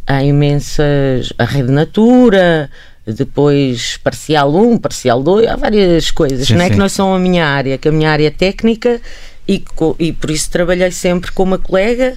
[0.09, 1.33] há imensas.
[1.39, 2.71] a rede Natura,
[3.07, 6.73] depois parcial 1, parcial 2, há várias coisas, sim, não é sim.
[6.73, 9.01] que não são a minha área, que a minha área é técnica
[9.47, 9.63] e,
[9.99, 12.15] e por isso trabalhei sempre com uma colega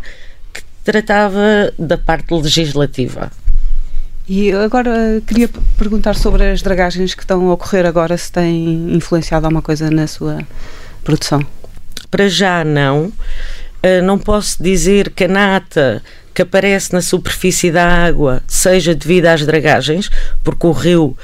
[0.54, 3.30] que tratava da parte legislativa.
[4.28, 9.46] E agora queria perguntar sobre as dragagens que estão a ocorrer agora, se têm influenciado
[9.46, 10.40] alguma coisa na sua
[11.04, 11.46] produção?
[12.10, 13.12] Para já não.
[13.84, 19.28] Uh, não posso dizer que a nata que aparece na superfície da água seja devido
[19.28, 20.10] às dragagens,
[20.44, 21.18] porque o rio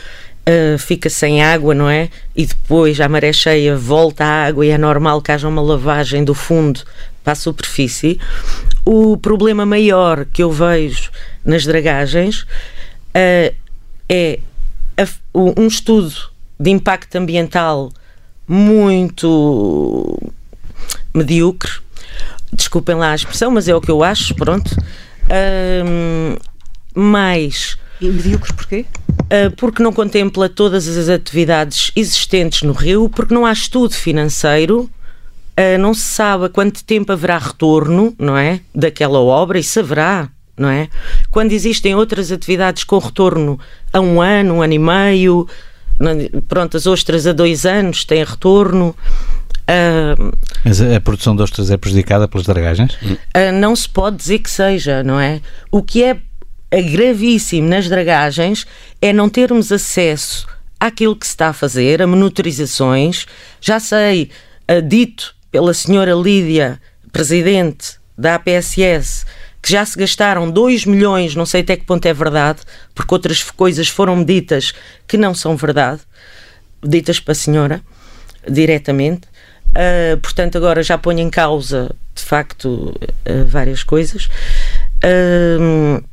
[0.48, 2.10] uh, fica sem água, não é?
[2.36, 6.24] E depois, à maré cheia, volta a água e é normal que haja uma lavagem
[6.24, 6.82] do fundo
[7.24, 8.20] para a superfície.
[8.86, 11.12] O problema maior que eu vejo
[11.43, 13.54] nas dragagens uh,
[14.10, 14.39] é
[14.98, 16.13] a, um estudo
[16.60, 17.91] de impacto ambiental
[18.48, 20.17] muito
[21.13, 21.87] medíocre
[22.58, 24.76] desculpem lá a expressão, mas é o que eu acho, pronto.
[25.86, 26.36] Um,
[26.93, 27.78] mais.
[28.02, 28.86] E medíocres porquê?
[29.10, 34.82] Uh, porque não contempla todas as atividades existentes no Rio, porque não há estudo financeiro,
[34.82, 38.62] uh, não se sabe a quanto tempo haverá retorno, não é?
[38.74, 40.89] Daquela obra, e se haverá, não é?
[41.30, 43.60] Quando existem outras atividades com retorno
[43.93, 45.48] a um ano, um ano e meio,
[46.48, 48.96] pronto, as ostras a dois anos têm retorno.
[50.64, 52.94] Mas a produção de ostras é prejudicada pelas dragagens?
[52.94, 55.42] Uh, não se pode dizer que seja, não é?
[55.72, 56.18] O que é
[56.82, 58.66] gravíssimo nas dragagens
[59.02, 60.48] é não termos acesso
[60.80, 63.26] àquilo que se está a fazer, a monitorizações.
[63.60, 64.30] Já sei,
[64.70, 66.80] uh, dito pela senhora Lídia,
[67.12, 69.26] presidente da APSS,
[69.62, 72.60] que já se gastaram 2 milhões, não sei até que ponto é verdade,
[72.94, 74.74] porque outras coisas foram ditas
[75.08, 76.02] que não são verdade,
[76.84, 77.82] ditas para a senhora
[78.50, 79.28] diretamente.
[79.78, 84.28] Uh, portanto, agora já ponho em causa, de facto, uh, várias coisas.
[85.06, 86.04] Uh,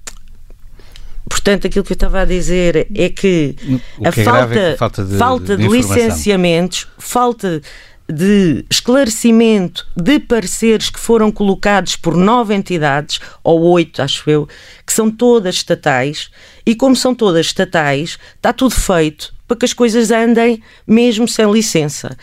[1.27, 3.57] portanto, aquilo que eu estava a dizer é que
[4.05, 7.63] a, que é falta, é falta de, falta de, de licenciamentos, falta
[8.07, 14.47] de esclarecimento de pareceres que foram colocados por nove entidades, ou oito, acho eu,
[14.87, 16.31] que são todas estatais,
[16.67, 21.51] e como são todas estatais, está tudo feito para que as coisas andem mesmo sem
[21.51, 22.15] licença.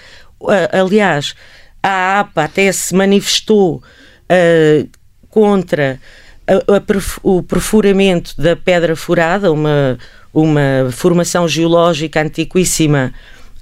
[0.71, 1.36] Aliás,
[1.82, 4.89] a APA até se manifestou uh,
[5.30, 5.99] contra
[6.47, 6.84] a, a,
[7.23, 9.97] o perfuramento da pedra furada, uma,
[10.34, 13.13] uma formação geológica antiquíssima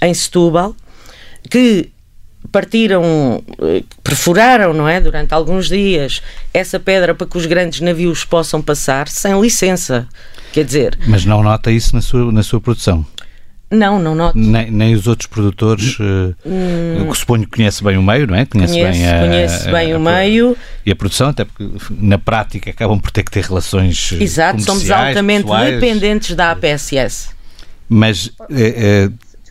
[0.02, 0.76] em Setúbal,
[1.50, 1.92] que
[2.52, 6.22] partiram, eh, perfuraram, não é, durante alguns dias
[6.54, 10.08] essa pedra para que os grandes navios possam passar sem licença.
[10.52, 11.00] Quer dizer.
[11.06, 13.06] Mas não nota isso na sua, na sua produção?
[13.72, 14.38] Não, não noto.
[14.38, 16.34] Nem, nem os outros produtores, hum.
[16.44, 18.46] uh, que suponho que conhece bem o meio, não é?
[18.46, 20.58] Conhece, conhece bem, a, conhece bem a, o meio.
[20.86, 24.62] E a produção, até porque na prática acabam por ter que ter relações eh, Exato,
[24.62, 25.74] somos altamente pessoais.
[25.76, 27.30] dependentes da APSS.
[27.88, 29.10] Mas é, é,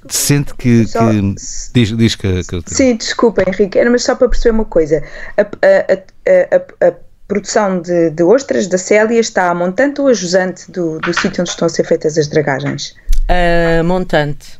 [0.08, 1.34] sente que, só, que
[1.72, 5.02] diz, diz que, que, Sim, desculpa Henrique, era mas só para perceber uma coisa.
[5.36, 6.92] A, a, a, a
[7.28, 11.42] produção de, de, ostras da Célia está a montante ou a jusante do, do sítio
[11.42, 12.94] onde estão a ser feitas as dragagens?
[13.28, 14.58] Uh, montante.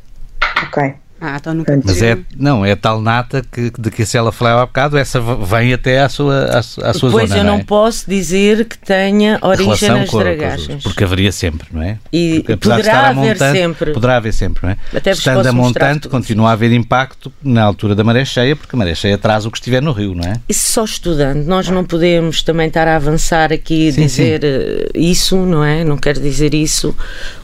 [0.63, 0.95] Ok.
[1.21, 4.63] Ah, então nunca Mas é, não, é tal nata que, de que a Cela falava
[4.63, 7.11] há bocado, essa vem até à sua, à, à sua pois zona.
[7.11, 7.63] Pois eu não, é?
[7.63, 10.81] posso dizer que tenha origem nas dragagens.
[10.81, 11.97] Porque haveria sempre, não é?
[12.13, 13.91] E porque, poderá haver montante, sempre.
[13.91, 14.77] Poderá haver sempre, não é?
[14.95, 18.79] Até Estando a montante, continua a haver impacto na altura da maré cheia, porque a
[18.79, 20.39] maré cheia traz o que estiver no rio, não é?
[20.47, 21.45] Isso só estudando.
[21.45, 24.47] Nós não podemos também estar a avançar aqui e dizer sim.
[24.47, 25.83] Eh, isso, não é?
[25.83, 26.95] Não quero dizer isso,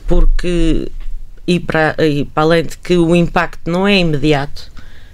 [0.08, 0.90] porque
[1.48, 4.72] e para, e para além de que o impacto não é imediato,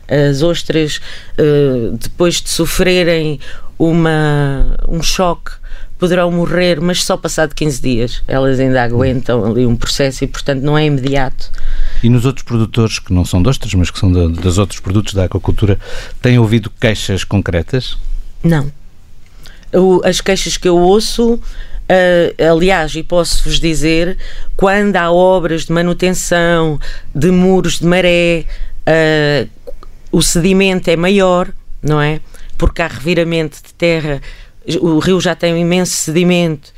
[0.07, 0.99] as ostras,
[1.39, 3.39] uh, depois de sofrerem
[3.79, 5.51] uma, um choque,
[5.97, 8.23] poderão morrer, mas só passado 15 dias.
[8.27, 11.51] Elas ainda aguentam ali um processo e, portanto, não é imediato.
[12.03, 14.79] E nos outros produtores, que não são de ostras, mas que são de, dos outros
[14.79, 15.79] produtos da aquacultura,
[16.21, 17.97] têm ouvido queixas concretas?
[18.43, 18.71] Não.
[20.03, 21.39] as queixas que eu ouço
[21.91, 24.17] Uh, aliás, e posso-vos dizer,
[24.55, 26.79] quando há obras de manutenção
[27.13, 28.45] de muros de maré,
[28.87, 29.49] uh,
[30.09, 31.51] o sedimento é maior,
[31.83, 32.21] não é?
[32.57, 34.21] Porque há reviramento de terra,
[34.79, 36.71] o rio já tem um imenso sedimento,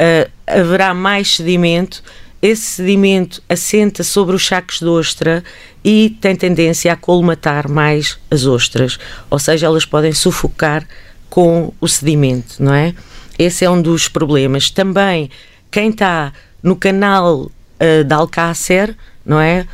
[0.00, 2.02] uh, haverá mais sedimento.
[2.40, 5.44] Esse sedimento assenta sobre os sacos de ostra
[5.84, 10.88] e tem tendência a colmatar mais as ostras, ou seja, elas podem sufocar
[11.28, 12.94] com o sedimento, não é?
[13.38, 14.70] Esse é um dos problemas.
[14.70, 15.30] Também
[15.70, 19.66] quem está no canal uh, de Alcácer, não é?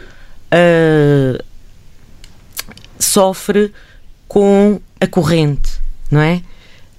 [0.52, 1.42] Uh,
[2.98, 3.72] sofre
[4.26, 5.70] com a corrente,
[6.10, 6.42] não é?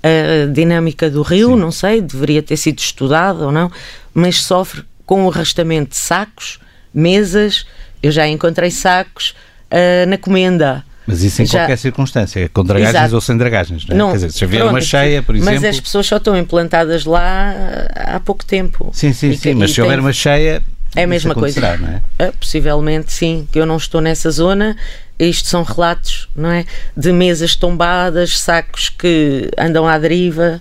[0.02, 1.60] A dinâmica do rio, Sim.
[1.60, 3.70] não sei, deveria ter sido estudado ou não,
[4.14, 6.60] mas sofre com o arrastamento de sacos,
[6.94, 7.66] mesas.
[8.02, 9.36] Eu já encontrei sacos
[9.72, 11.60] uh, na comenda mas isso em já...
[11.60, 13.16] qualquer circunstância, com dragagens Exato.
[13.16, 13.98] ou sem dragagens, não é?
[13.98, 15.54] não, Quer dizer, se haver uma cheia, por exemplo...
[15.54, 17.54] Mas as pessoas só estão implantadas lá
[17.96, 18.92] há pouco tempo.
[18.94, 20.06] Sim, sim, e, sim, mas se houver tem...
[20.06, 20.62] uma cheia...
[20.96, 21.78] É a mesma coisa.
[21.78, 22.02] Não é?
[22.18, 24.76] Ah, possivelmente sim, que eu não estou nessa zona.
[25.20, 26.66] Isto são relatos, não é?
[26.98, 30.60] De mesas tombadas, sacos que andam à deriva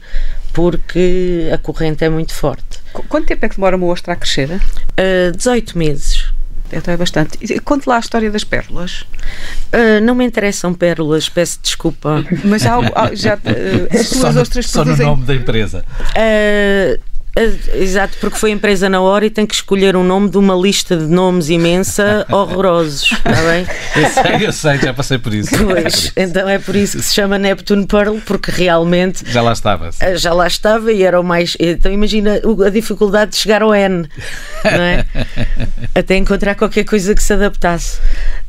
[0.52, 2.78] porque a corrente é muito forte.
[3.08, 4.50] Quanto tempo é que demora uma ostra a crescer?
[4.50, 6.27] Uh, 18 meses.
[6.72, 7.38] Então é bastante.
[7.60, 9.02] Conte lá a história das pérolas.
[9.72, 12.24] Uh, não me interessam pérolas, peço desculpa.
[12.44, 12.78] Mas há,
[13.14, 13.38] já, uh,
[13.98, 15.06] as tuas só, ostras só produzem...
[15.06, 15.84] no nome da empresa.
[16.00, 17.00] Uh,
[17.74, 20.96] Exato, porque foi empresa na hora e tem que escolher um nome de uma lista
[20.96, 23.66] de nomes imensa, horrorosos, está bem?
[23.96, 25.50] Eu sei, eu sei, já passei por isso.
[25.56, 29.22] Pois, então é por isso que se chama Neptune Pearl, porque realmente.
[29.30, 29.92] Já lá estava.
[29.92, 30.16] Sim.
[30.16, 31.56] Já lá estava e era o mais.
[31.60, 34.08] Então imagina a dificuldade de chegar ao N,
[34.64, 35.06] não é?
[35.94, 38.00] Até encontrar qualquer coisa que se adaptasse.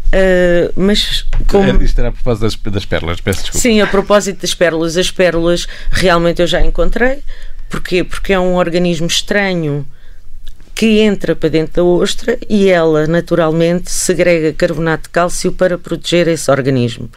[0.10, 1.84] Uh, mas como...
[1.84, 3.62] Isto era a propósito das, das pérolas, peço desculpa.
[3.62, 7.22] Sim, a propósito das pérolas, as pérolas realmente eu já encontrei.
[7.70, 8.04] Porquê?
[8.04, 9.86] Porque é um organismo estranho
[10.74, 16.28] que entra para dentro da ostra e ela naturalmente segrega carbonato de cálcio para proteger
[16.28, 17.10] esse organismo.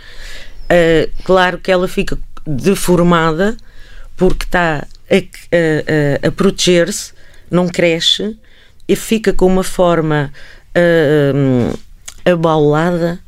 [0.64, 3.56] Uh, claro que ela fica deformada
[4.16, 7.12] porque está a, a, a, a proteger-se,
[7.50, 8.36] não cresce
[8.88, 10.32] e fica com uma forma
[10.76, 11.78] uh,
[12.24, 13.20] abaulada.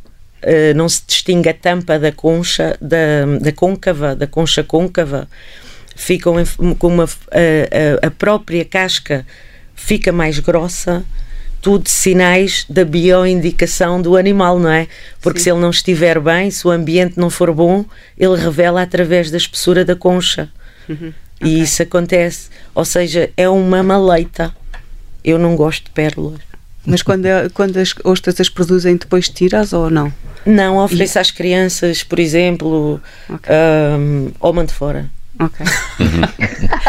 [0.42, 5.28] Uh, não se distingue a tampa da concha, da, da côncava, da concha côncava,
[5.94, 6.34] ficam
[6.78, 9.26] com uma a, a, própria casca
[9.74, 11.04] fica mais grossa
[11.64, 14.86] tudo sinais da bioindicação do animal, não é?
[15.22, 15.44] Porque Sim.
[15.44, 17.86] se ele não estiver bem, se o ambiente não for bom,
[18.18, 20.50] ele revela através da espessura da concha.
[20.86, 21.14] Uhum.
[21.40, 21.62] E okay.
[21.62, 22.50] isso acontece.
[22.74, 24.54] Ou seja, é uma maleita.
[25.24, 26.40] Eu não gosto de pérolas.
[26.84, 30.12] Mas quando, quando as ostras as produzem, depois tiras ou não?
[30.44, 31.20] Não, ofereço e...
[31.20, 33.54] às crianças, por exemplo, okay.
[33.98, 35.08] um, ou mando fora.
[35.38, 35.66] Ok.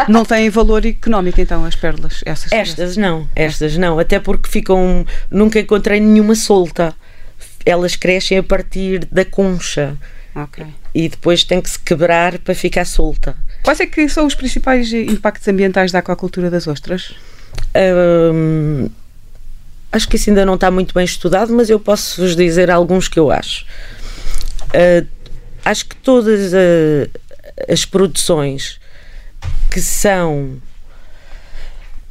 [0.08, 2.22] não têm valor económico então as pérolas?
[2.24, 5.04] Essas estas não, estas não, até porque ficam.
[5.30, 6.94] Nunca encontrei nenhuma solta.
[7.64, 9.96] Elas crescem a partir da concha.
[10.94, 13.34] E depois tem que se quebrar para ficar solta.
[13.62, 17.14] Quais é que são os principais impactos ambientais da aquacultura das ostras?
[19.90, 23.08] Acho que isso ainda não está muito bem estudado, mas eu posso vos dizer alguns
[23.08, 23.64] que eu acho.
[24.66, 25.06] Uh,
[25.64, 27.10] acho que todas uh,
[27.68, 28.80] as produções
[29.70, 30.60] que são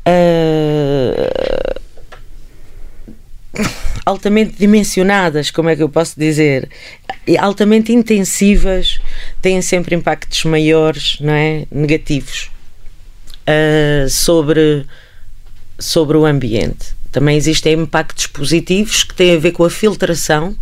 [0.07, 1.79] uh,
[4.05, 6.69] altamente dimensionadas, como é que eu posso dizer,
[7.39, 8.99] altamente intensivas,
[9.41, 12.49] têm sempre impactos maiores, não é, negativos
[13.47, 14.85] uh, sobre
[15.77, 16.95] sobre o ambiente.
[17.11, 20.55] Também existem impactos positivos que têm a ver com a filtração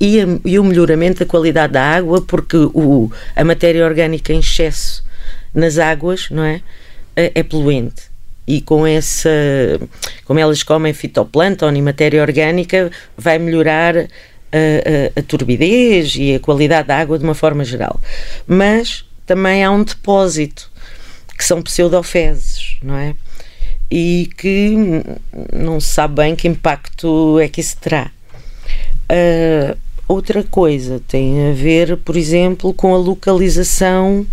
[0.00, 4.40] e, a, e o melhoramento da qualidade da água, porque o, a matéria orgânica em
[4.40, 5.04] excesso
[5.54, 6.60] nas águas não é,
[7.16, 8.16] é, poluente
[8.46, 9.30] e com essa,
[10.24, 16.40] como elas comem fitoplâncton e matéria orgânica, vai melhorar a, a, a, turbidez e a
[16.40, 18.00] qualidade da água de uma forma geral.
[18.46, 20.70] Mas também há um depósito
[21.36, 23.14] que são pseudofezes, não é?
[23.90, 24.74] E que
[25.52, 28.10] não se sabe bem que impacto é que isso terá.
[29.10, 29.76] Uh,
[30.08, 34.26] outra coisa tem a ver, por exemplo, com a localização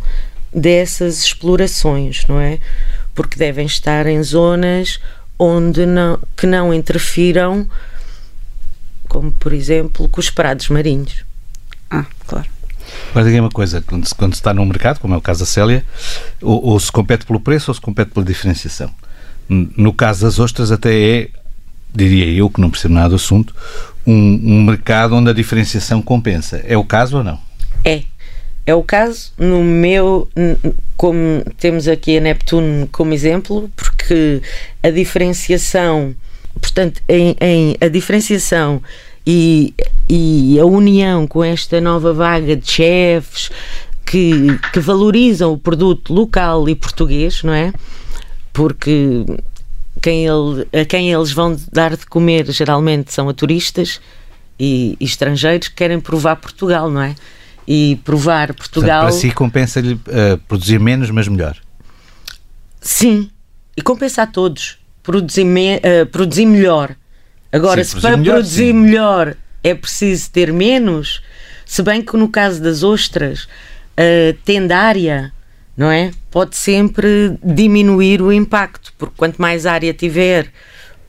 [0.54, 2.60] dessas explorações, não é?
[3.16, 5.00] Porque devem estar em zonas
[5.38, 7.68] onde não, que não interfiram,
[9.08, 11.26] como por exemplo com os prados marinhos.
[11.90, 12.48] Ah, claro.
[13.12, 15.42] Agora diga uma coisa, quando se, quando se está num mercado, como é o caso
[15.42, 15.86] da Célia,
[16.42, 18.94] ou, ou se compete pelo preço ou se compete pela diferenciação.
[19.50, 21.30] No caso das ostras até é,
[21.94, 23.54] diria eu, que não percebo nada do assunto,
[24.06, 26.64] um, um mercado onde a diferenciação compensa.
[26.68, 27.40] É o caso ou não?
[27.84, 28.04] É.
[28.66, 30.30] É o caso, no meu,
[30.96, 34.42] como temos aqui a Neptune como exemplo, porque
[34.82, 36.16] a diferenciação,
[36.62, 38.82] portanto, em, em a diferenciação
[39.28, 39.74] e,
[40.08, 43.50] e a união com esta nova vaga de chefes
[44.06, 47.74] que, que valorizam o produto local e português, não é?
[48.54, 49.26] Porque
[50.04, 54.02] quem ele, a quem eles vão dar de comer geralmente são a turistas
[54.60, 57.16] e, e estrangeiros que querem provar Portugal, não é?
[57.66, 59.04] E provar Portugal.
[59.04, 61.58] Portanto, para si compensa-lhe uh, produzir menos, mas melhor?
[62.82, 63.30] Sim,
[63.78, 64.78] e compensa a todos.
[65.02, 66.98] Produzir, me, uh, produzir melhor.
[67.50, 68.74] Agora, sim, se para melhor, produzir sim.
[68.74, 71.24] melhor é preciso ter menos,
[71.66, 73.48] se bem que no caso das ostras,
[74.44, 75.33] tendo área
[75.76, 76.12] não é?
[76.30, 80.52] Pode sempre diminuir o impacto, porque quanto mais área tiver,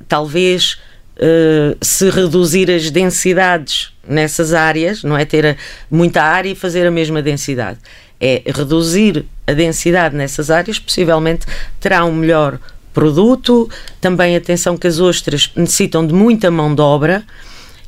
[0.09, 0.79] talvez
[1.17, 5.57] uh, se reduzir as densidades nessas áreas, não é ter a,
[5.91, 7.79] muita área e fazer a mesma densidade.
[8.21, 11.47] É reduzir a densidade nessas áreas, possivelmente
[11.81, 12.59] terá um melhor
[12.93, 13.69] produto.
[14.01, 17.25] Também atenção que as ostras necessitam de muita mão de obra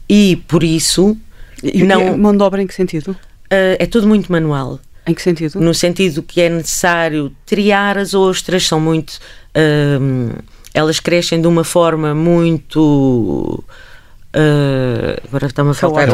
[0.08, 1.16] e por isso.
[1.62, 3.12] E não, mão de obra em que sentido?
[3.12, 4.78] Uh, é tudo muito manual.
[5.06, 5.60] Em que sentido?
[5.60, 9.18] No sentido que é necessário triar as ostras, são muito.
[10.00, 10.30] Hum,
[10.74, 13.62] elas crescem de uma forma muito.
[14.34, 16.08] Uh, agora está-me a faltar.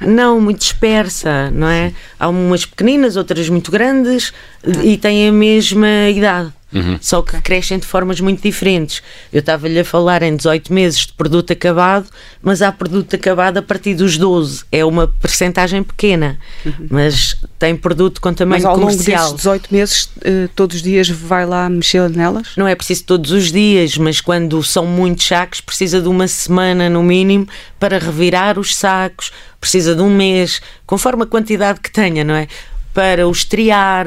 [0.00, 1.92] Não, muito dispersa, não é?
[2.18, 4.32] Há umas pequeninas, outras muito grandes
[4.66, 4.82] ah.
[4.82, 6.52] e têm a mesma idade.
[6.72, 6.98] Uhum.
[7.00, 9.02] Só que crescem de formas muito diferentes.
[9.32, 12.08] Eu estava-lhe a falar em 18 meses de produto acabado,
[12.42, 14.64] mas há produto acabado a partir dos 12.
[14.72, 16.88] É uma percentagem pequena, uhum.
[16.90, 19.26] mas tem produto com tamanho mas ao comercial.
[19.26, 22.48] Longo desses 18 meses, eh, todos os dias vai lá mexer nelas?
[22.56, 26.90] Não é preciso todos os dias, mas quando são muitos sacos, precisa de uma semana
[26.90, 27.46] no mínimo
[27.78, 32.48] para revirar os sacos, precisa de um mês, conforme a quantidade que tenha, não é?
[32.96, 34.06] Para os triar,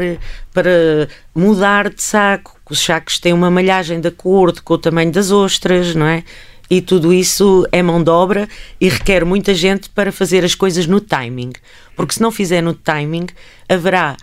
[0.52, 2.60] para mudar de saco.
[2.68, 6.24] Os sacos têm uma malhagem de acordo com o tamanho das ostras, não é?
[6.68, 8.50] E tudo isso é mão de obra
[8.82, 11.52] e requer muita gente para fazer as coisas no timing.
[11.96, 13.28] Porque se não fizer no timing,
[13.68, 14.18] haverá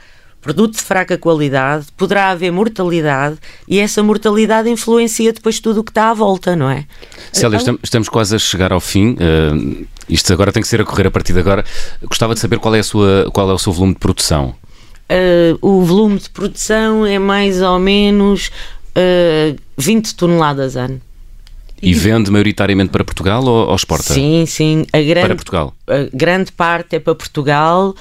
[0.46, 3.36] produto de fraca qualidade, poderá haver mortalidade
[3.66, 6.84] e essa mortalidade influencia depois tudo o que está à volta, não é?
[7.32, 9.14] Célia, estamos, estamos quase a chegar ao fim.
[9.14, 11.64] Uh, isto agora tem que ser a correr a partir de agora.
[12.04, 14.54] Gostava de saber qual é, a sua, qual é o seu volume de produção.
[15.10, 18.52] Uh, o volume de produção é mais ou menos
[18.96, 21.00] uh, 20 toneladas ano.
[21.82, 24.14] E vende maioritariamente para Portugal ou, ou exporta?
[24.14, 24.86] Sim, sim.
[24.92, 25.74] A grande, para Portugal?
[25.88, 27.96] A grande parte é para Portugal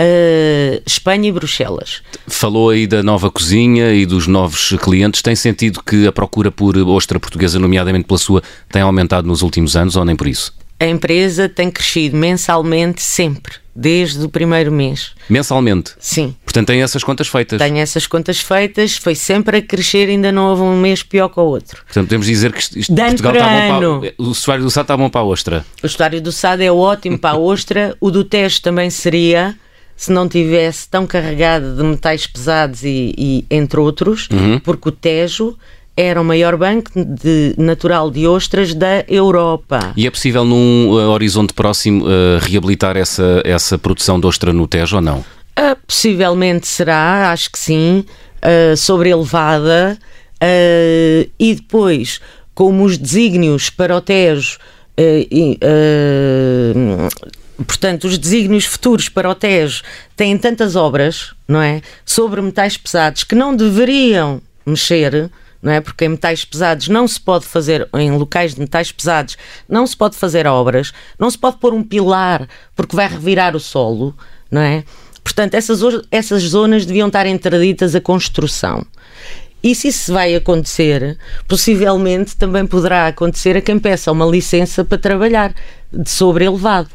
[0.00, 2.02] uh, Espanha e Bruxelas.
[2.26, 5.22] Falou aí da nova cozinha e dos novos clientes.
[5.22, 9.76] Tem sentido que a procura por ostra portuguesa, nomeadamente pela sua, tem aumentado nos últimos
[9.76, 10.54] anos ou nem por isso?
[10.78, 15.12] A empresa tem crescido mensalmente sempre, desde o primeiro mês.
[15.28, 15.92] Mensalmente?
[15.98, 16.34] Sim.
[16.42, 17.58] Portanto, tem essas contas feitas?
[17.58, 21.38] Tenho essas contas feitas, foi sempre a crescer, ainda não houve um mês pior que
[21.38, 21.82] o outro.
[21.84, 25.10] Portanto, podemos dizer que isto, Portugal está bom para, o estuário do Sado está bom
[25.10, 25.66] para a ostra.
[25.82, 29.54] O estuário do Sado é ótimo para a ostra, o do Tejo também seria,
[30.00, 34.30] se não tivesse tão carregado de metais pesados e, e entre outros,
[34.64, 35.58] porque o Tejo
[35.94, 39.92] era o maior banco de, natural de ostras da Europa.
[39.94, 44.66] E é possível num uh, horizonte próximo uh, reabilitar essa, essa produção de ostra no
[44.66, 45.22] Tejo ou não?
[45.54, 48.02] Ah, possivelmente será, acho que sim,
[48.40, 49.98] ah, sobreelevada
[50.40, 52.22] ah, e depois,
[52.54, 54.56] como os desígnios para o Tejo,
[54.98, 57.08] e, ah,
[57.66, 59.82] portanto, os desígnios futuros para o Tejo
[60.16, 61.82] têm tantas obras, não é?
[62.04, 65.30] Sobre metais pesados que não deveriam mexer.
[65.62, 65.80] Não é?
[65.82, 69.36] Porque em metais pesados não se pode fazer, em locais de metais pesados,
[69.68, 73.60] não se pode fazer obras, não se pode pôr um pilar porque vai revirar o
[73.60, 74.16] solo,
[74.50, 74.84] não é?
[75.22, 75.80] Portanto, essas,
[76.10, 78.86] essas zonas deviam estar interditas a construção.
[79.62, 84.96] E se isso vai acontecer, possivelmente também poderá acontecer a quem peça uma licença para
[84.96, 85.54] trabalhar
[85.92, 86.88] de sobrelevado.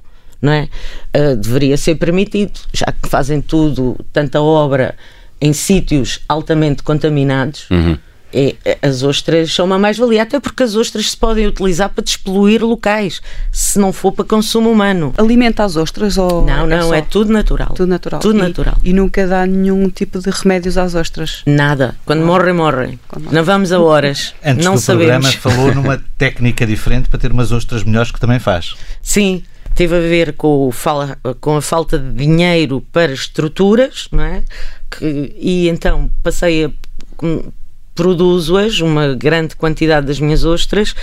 [0.46, 0.70] Não é?
[1.18, 4.96] Uh, deveria ser permitido, já que fazem tudo, tanta obra
[5.42, 7.66] em sítios altamente contaminados.
[7.72, 7.98] Uhum.
[8.38, 12.62] É, as ostras são uma mais-valia, até porque as ostras se podem utilizar para despoluir
[12.66, 15.14] locais, se não for para consumo humano.
[15.18, 17.70] Alimenta as ostras ou Não, não, é, é, tudo natural.
[17.70, 18.20] tudo natural?
[18.20, 18.76] Tudo E- natural.
[18.84, 21.44] E nunca dá nenhum tipo de remédios às ostras.
[21.46, 21.96] Nada.
[22.06, 23.00] Quando morrem, morrem.
[23.08, 24.34] Quando Não vamos a horas.
[24.44, 25.34] Antes não do sabemos.
[25.34, 28.76] programa falou numa técnica diferente para ter umas ostras melhores que também faz.
[29.02, 29.44] Sim,
[29.76, 30.70] teve a ver com,
[31.42, 34.44] com a falta de dinheiro para estruturas, não é?
[34.90, 36.72] Que- e então passei a.
[37.18, 37.52] com-
[37.94, 40.94] Produzo-as, uma grande quantidade das minhas ostras,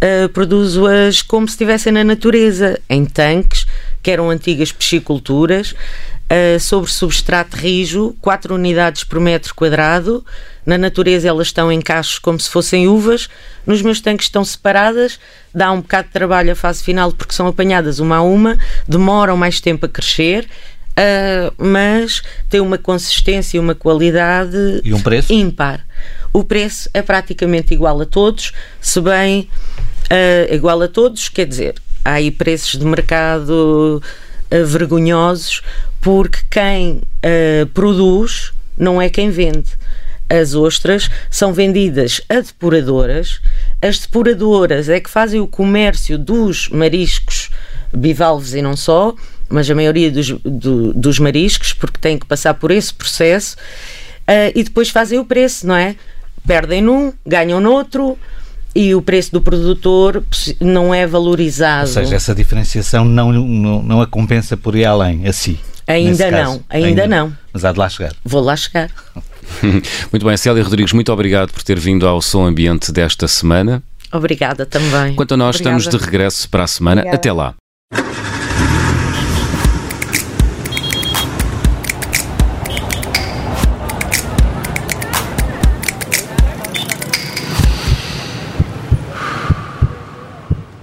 [0.00, 3.68] ah, produzo-as como se estivessem na natureza, em tanques,
[4.02, 5.74] que eram antigas pisciculturas,
[6.30, 10.24] ah, sobre substrato rijo, 4 unidades por metro quadrado.
[10.66, 13.28] Na natureza elas estão em cachos como se fossem uvas,
[13.66, 15.18] nos meus tanques estão separadas,
[15.54, 19.34] dá um bocado de trabalho a fase final porque são apanhadas uma a uma, demoram
[19.36, 20.46] mais tempo a crescer.
[20.96, 25.32] ah, mas tem uma consistência e uma qualidade E um preço?
[25.32, 25.86] ímpar.
[26.32, 29.48] O preço é praticamente igual a todos, se bem
[30.10, 31.76] ah, igual a todos, quer dizer,
[32.08, 34.02] há aí preços de mercado
[34.50, 35.62] ah, vergonhosos,
[36.00, 39.70] porque quem ah, produz não é quem vende.
[40.30, 43.40] As ostras são vendidas a depuradoras,
[43.80, 47.48] as depuradoras é que fazem o comércio dos mariscos
[47.94, 49.14] bivalves e não só,
[49.48, 53.56] mas a maioria dos, do- dos mariscos, porque têm que passar por esse processo,
[54.26, 55.96] ah, e depois fazem o preço, não é?
[56.46, 58.18] Perdem num, ganham noutro,
[58.74, 60.22] e o preço do produtor
[60.60, 61.88] não é valorizado.
[61.88, 65.58] Ou seja, essa diferenciação não, não, não a compensa por ir além, a si.
[65.86, 67.32] Ainda não, ainda não.
[67.52, 68.12] Mas há de lá chegar.
[68.24, 68.90] Vou lá chegar.
[70.12, 73.82] Muito bem, Célia Rodrigues, muito obrigado por ter vindo ao Som Ambiente desta semana.
[74.12, 75.14] Obrigada também.
[75.14, 75.78] Quanto a nós, Obrigada.
[75.78, 77.00] estamos de regresso para a semana.
[77.00, 77.16] Obrigada.
[77.16, 77.54] Até lá.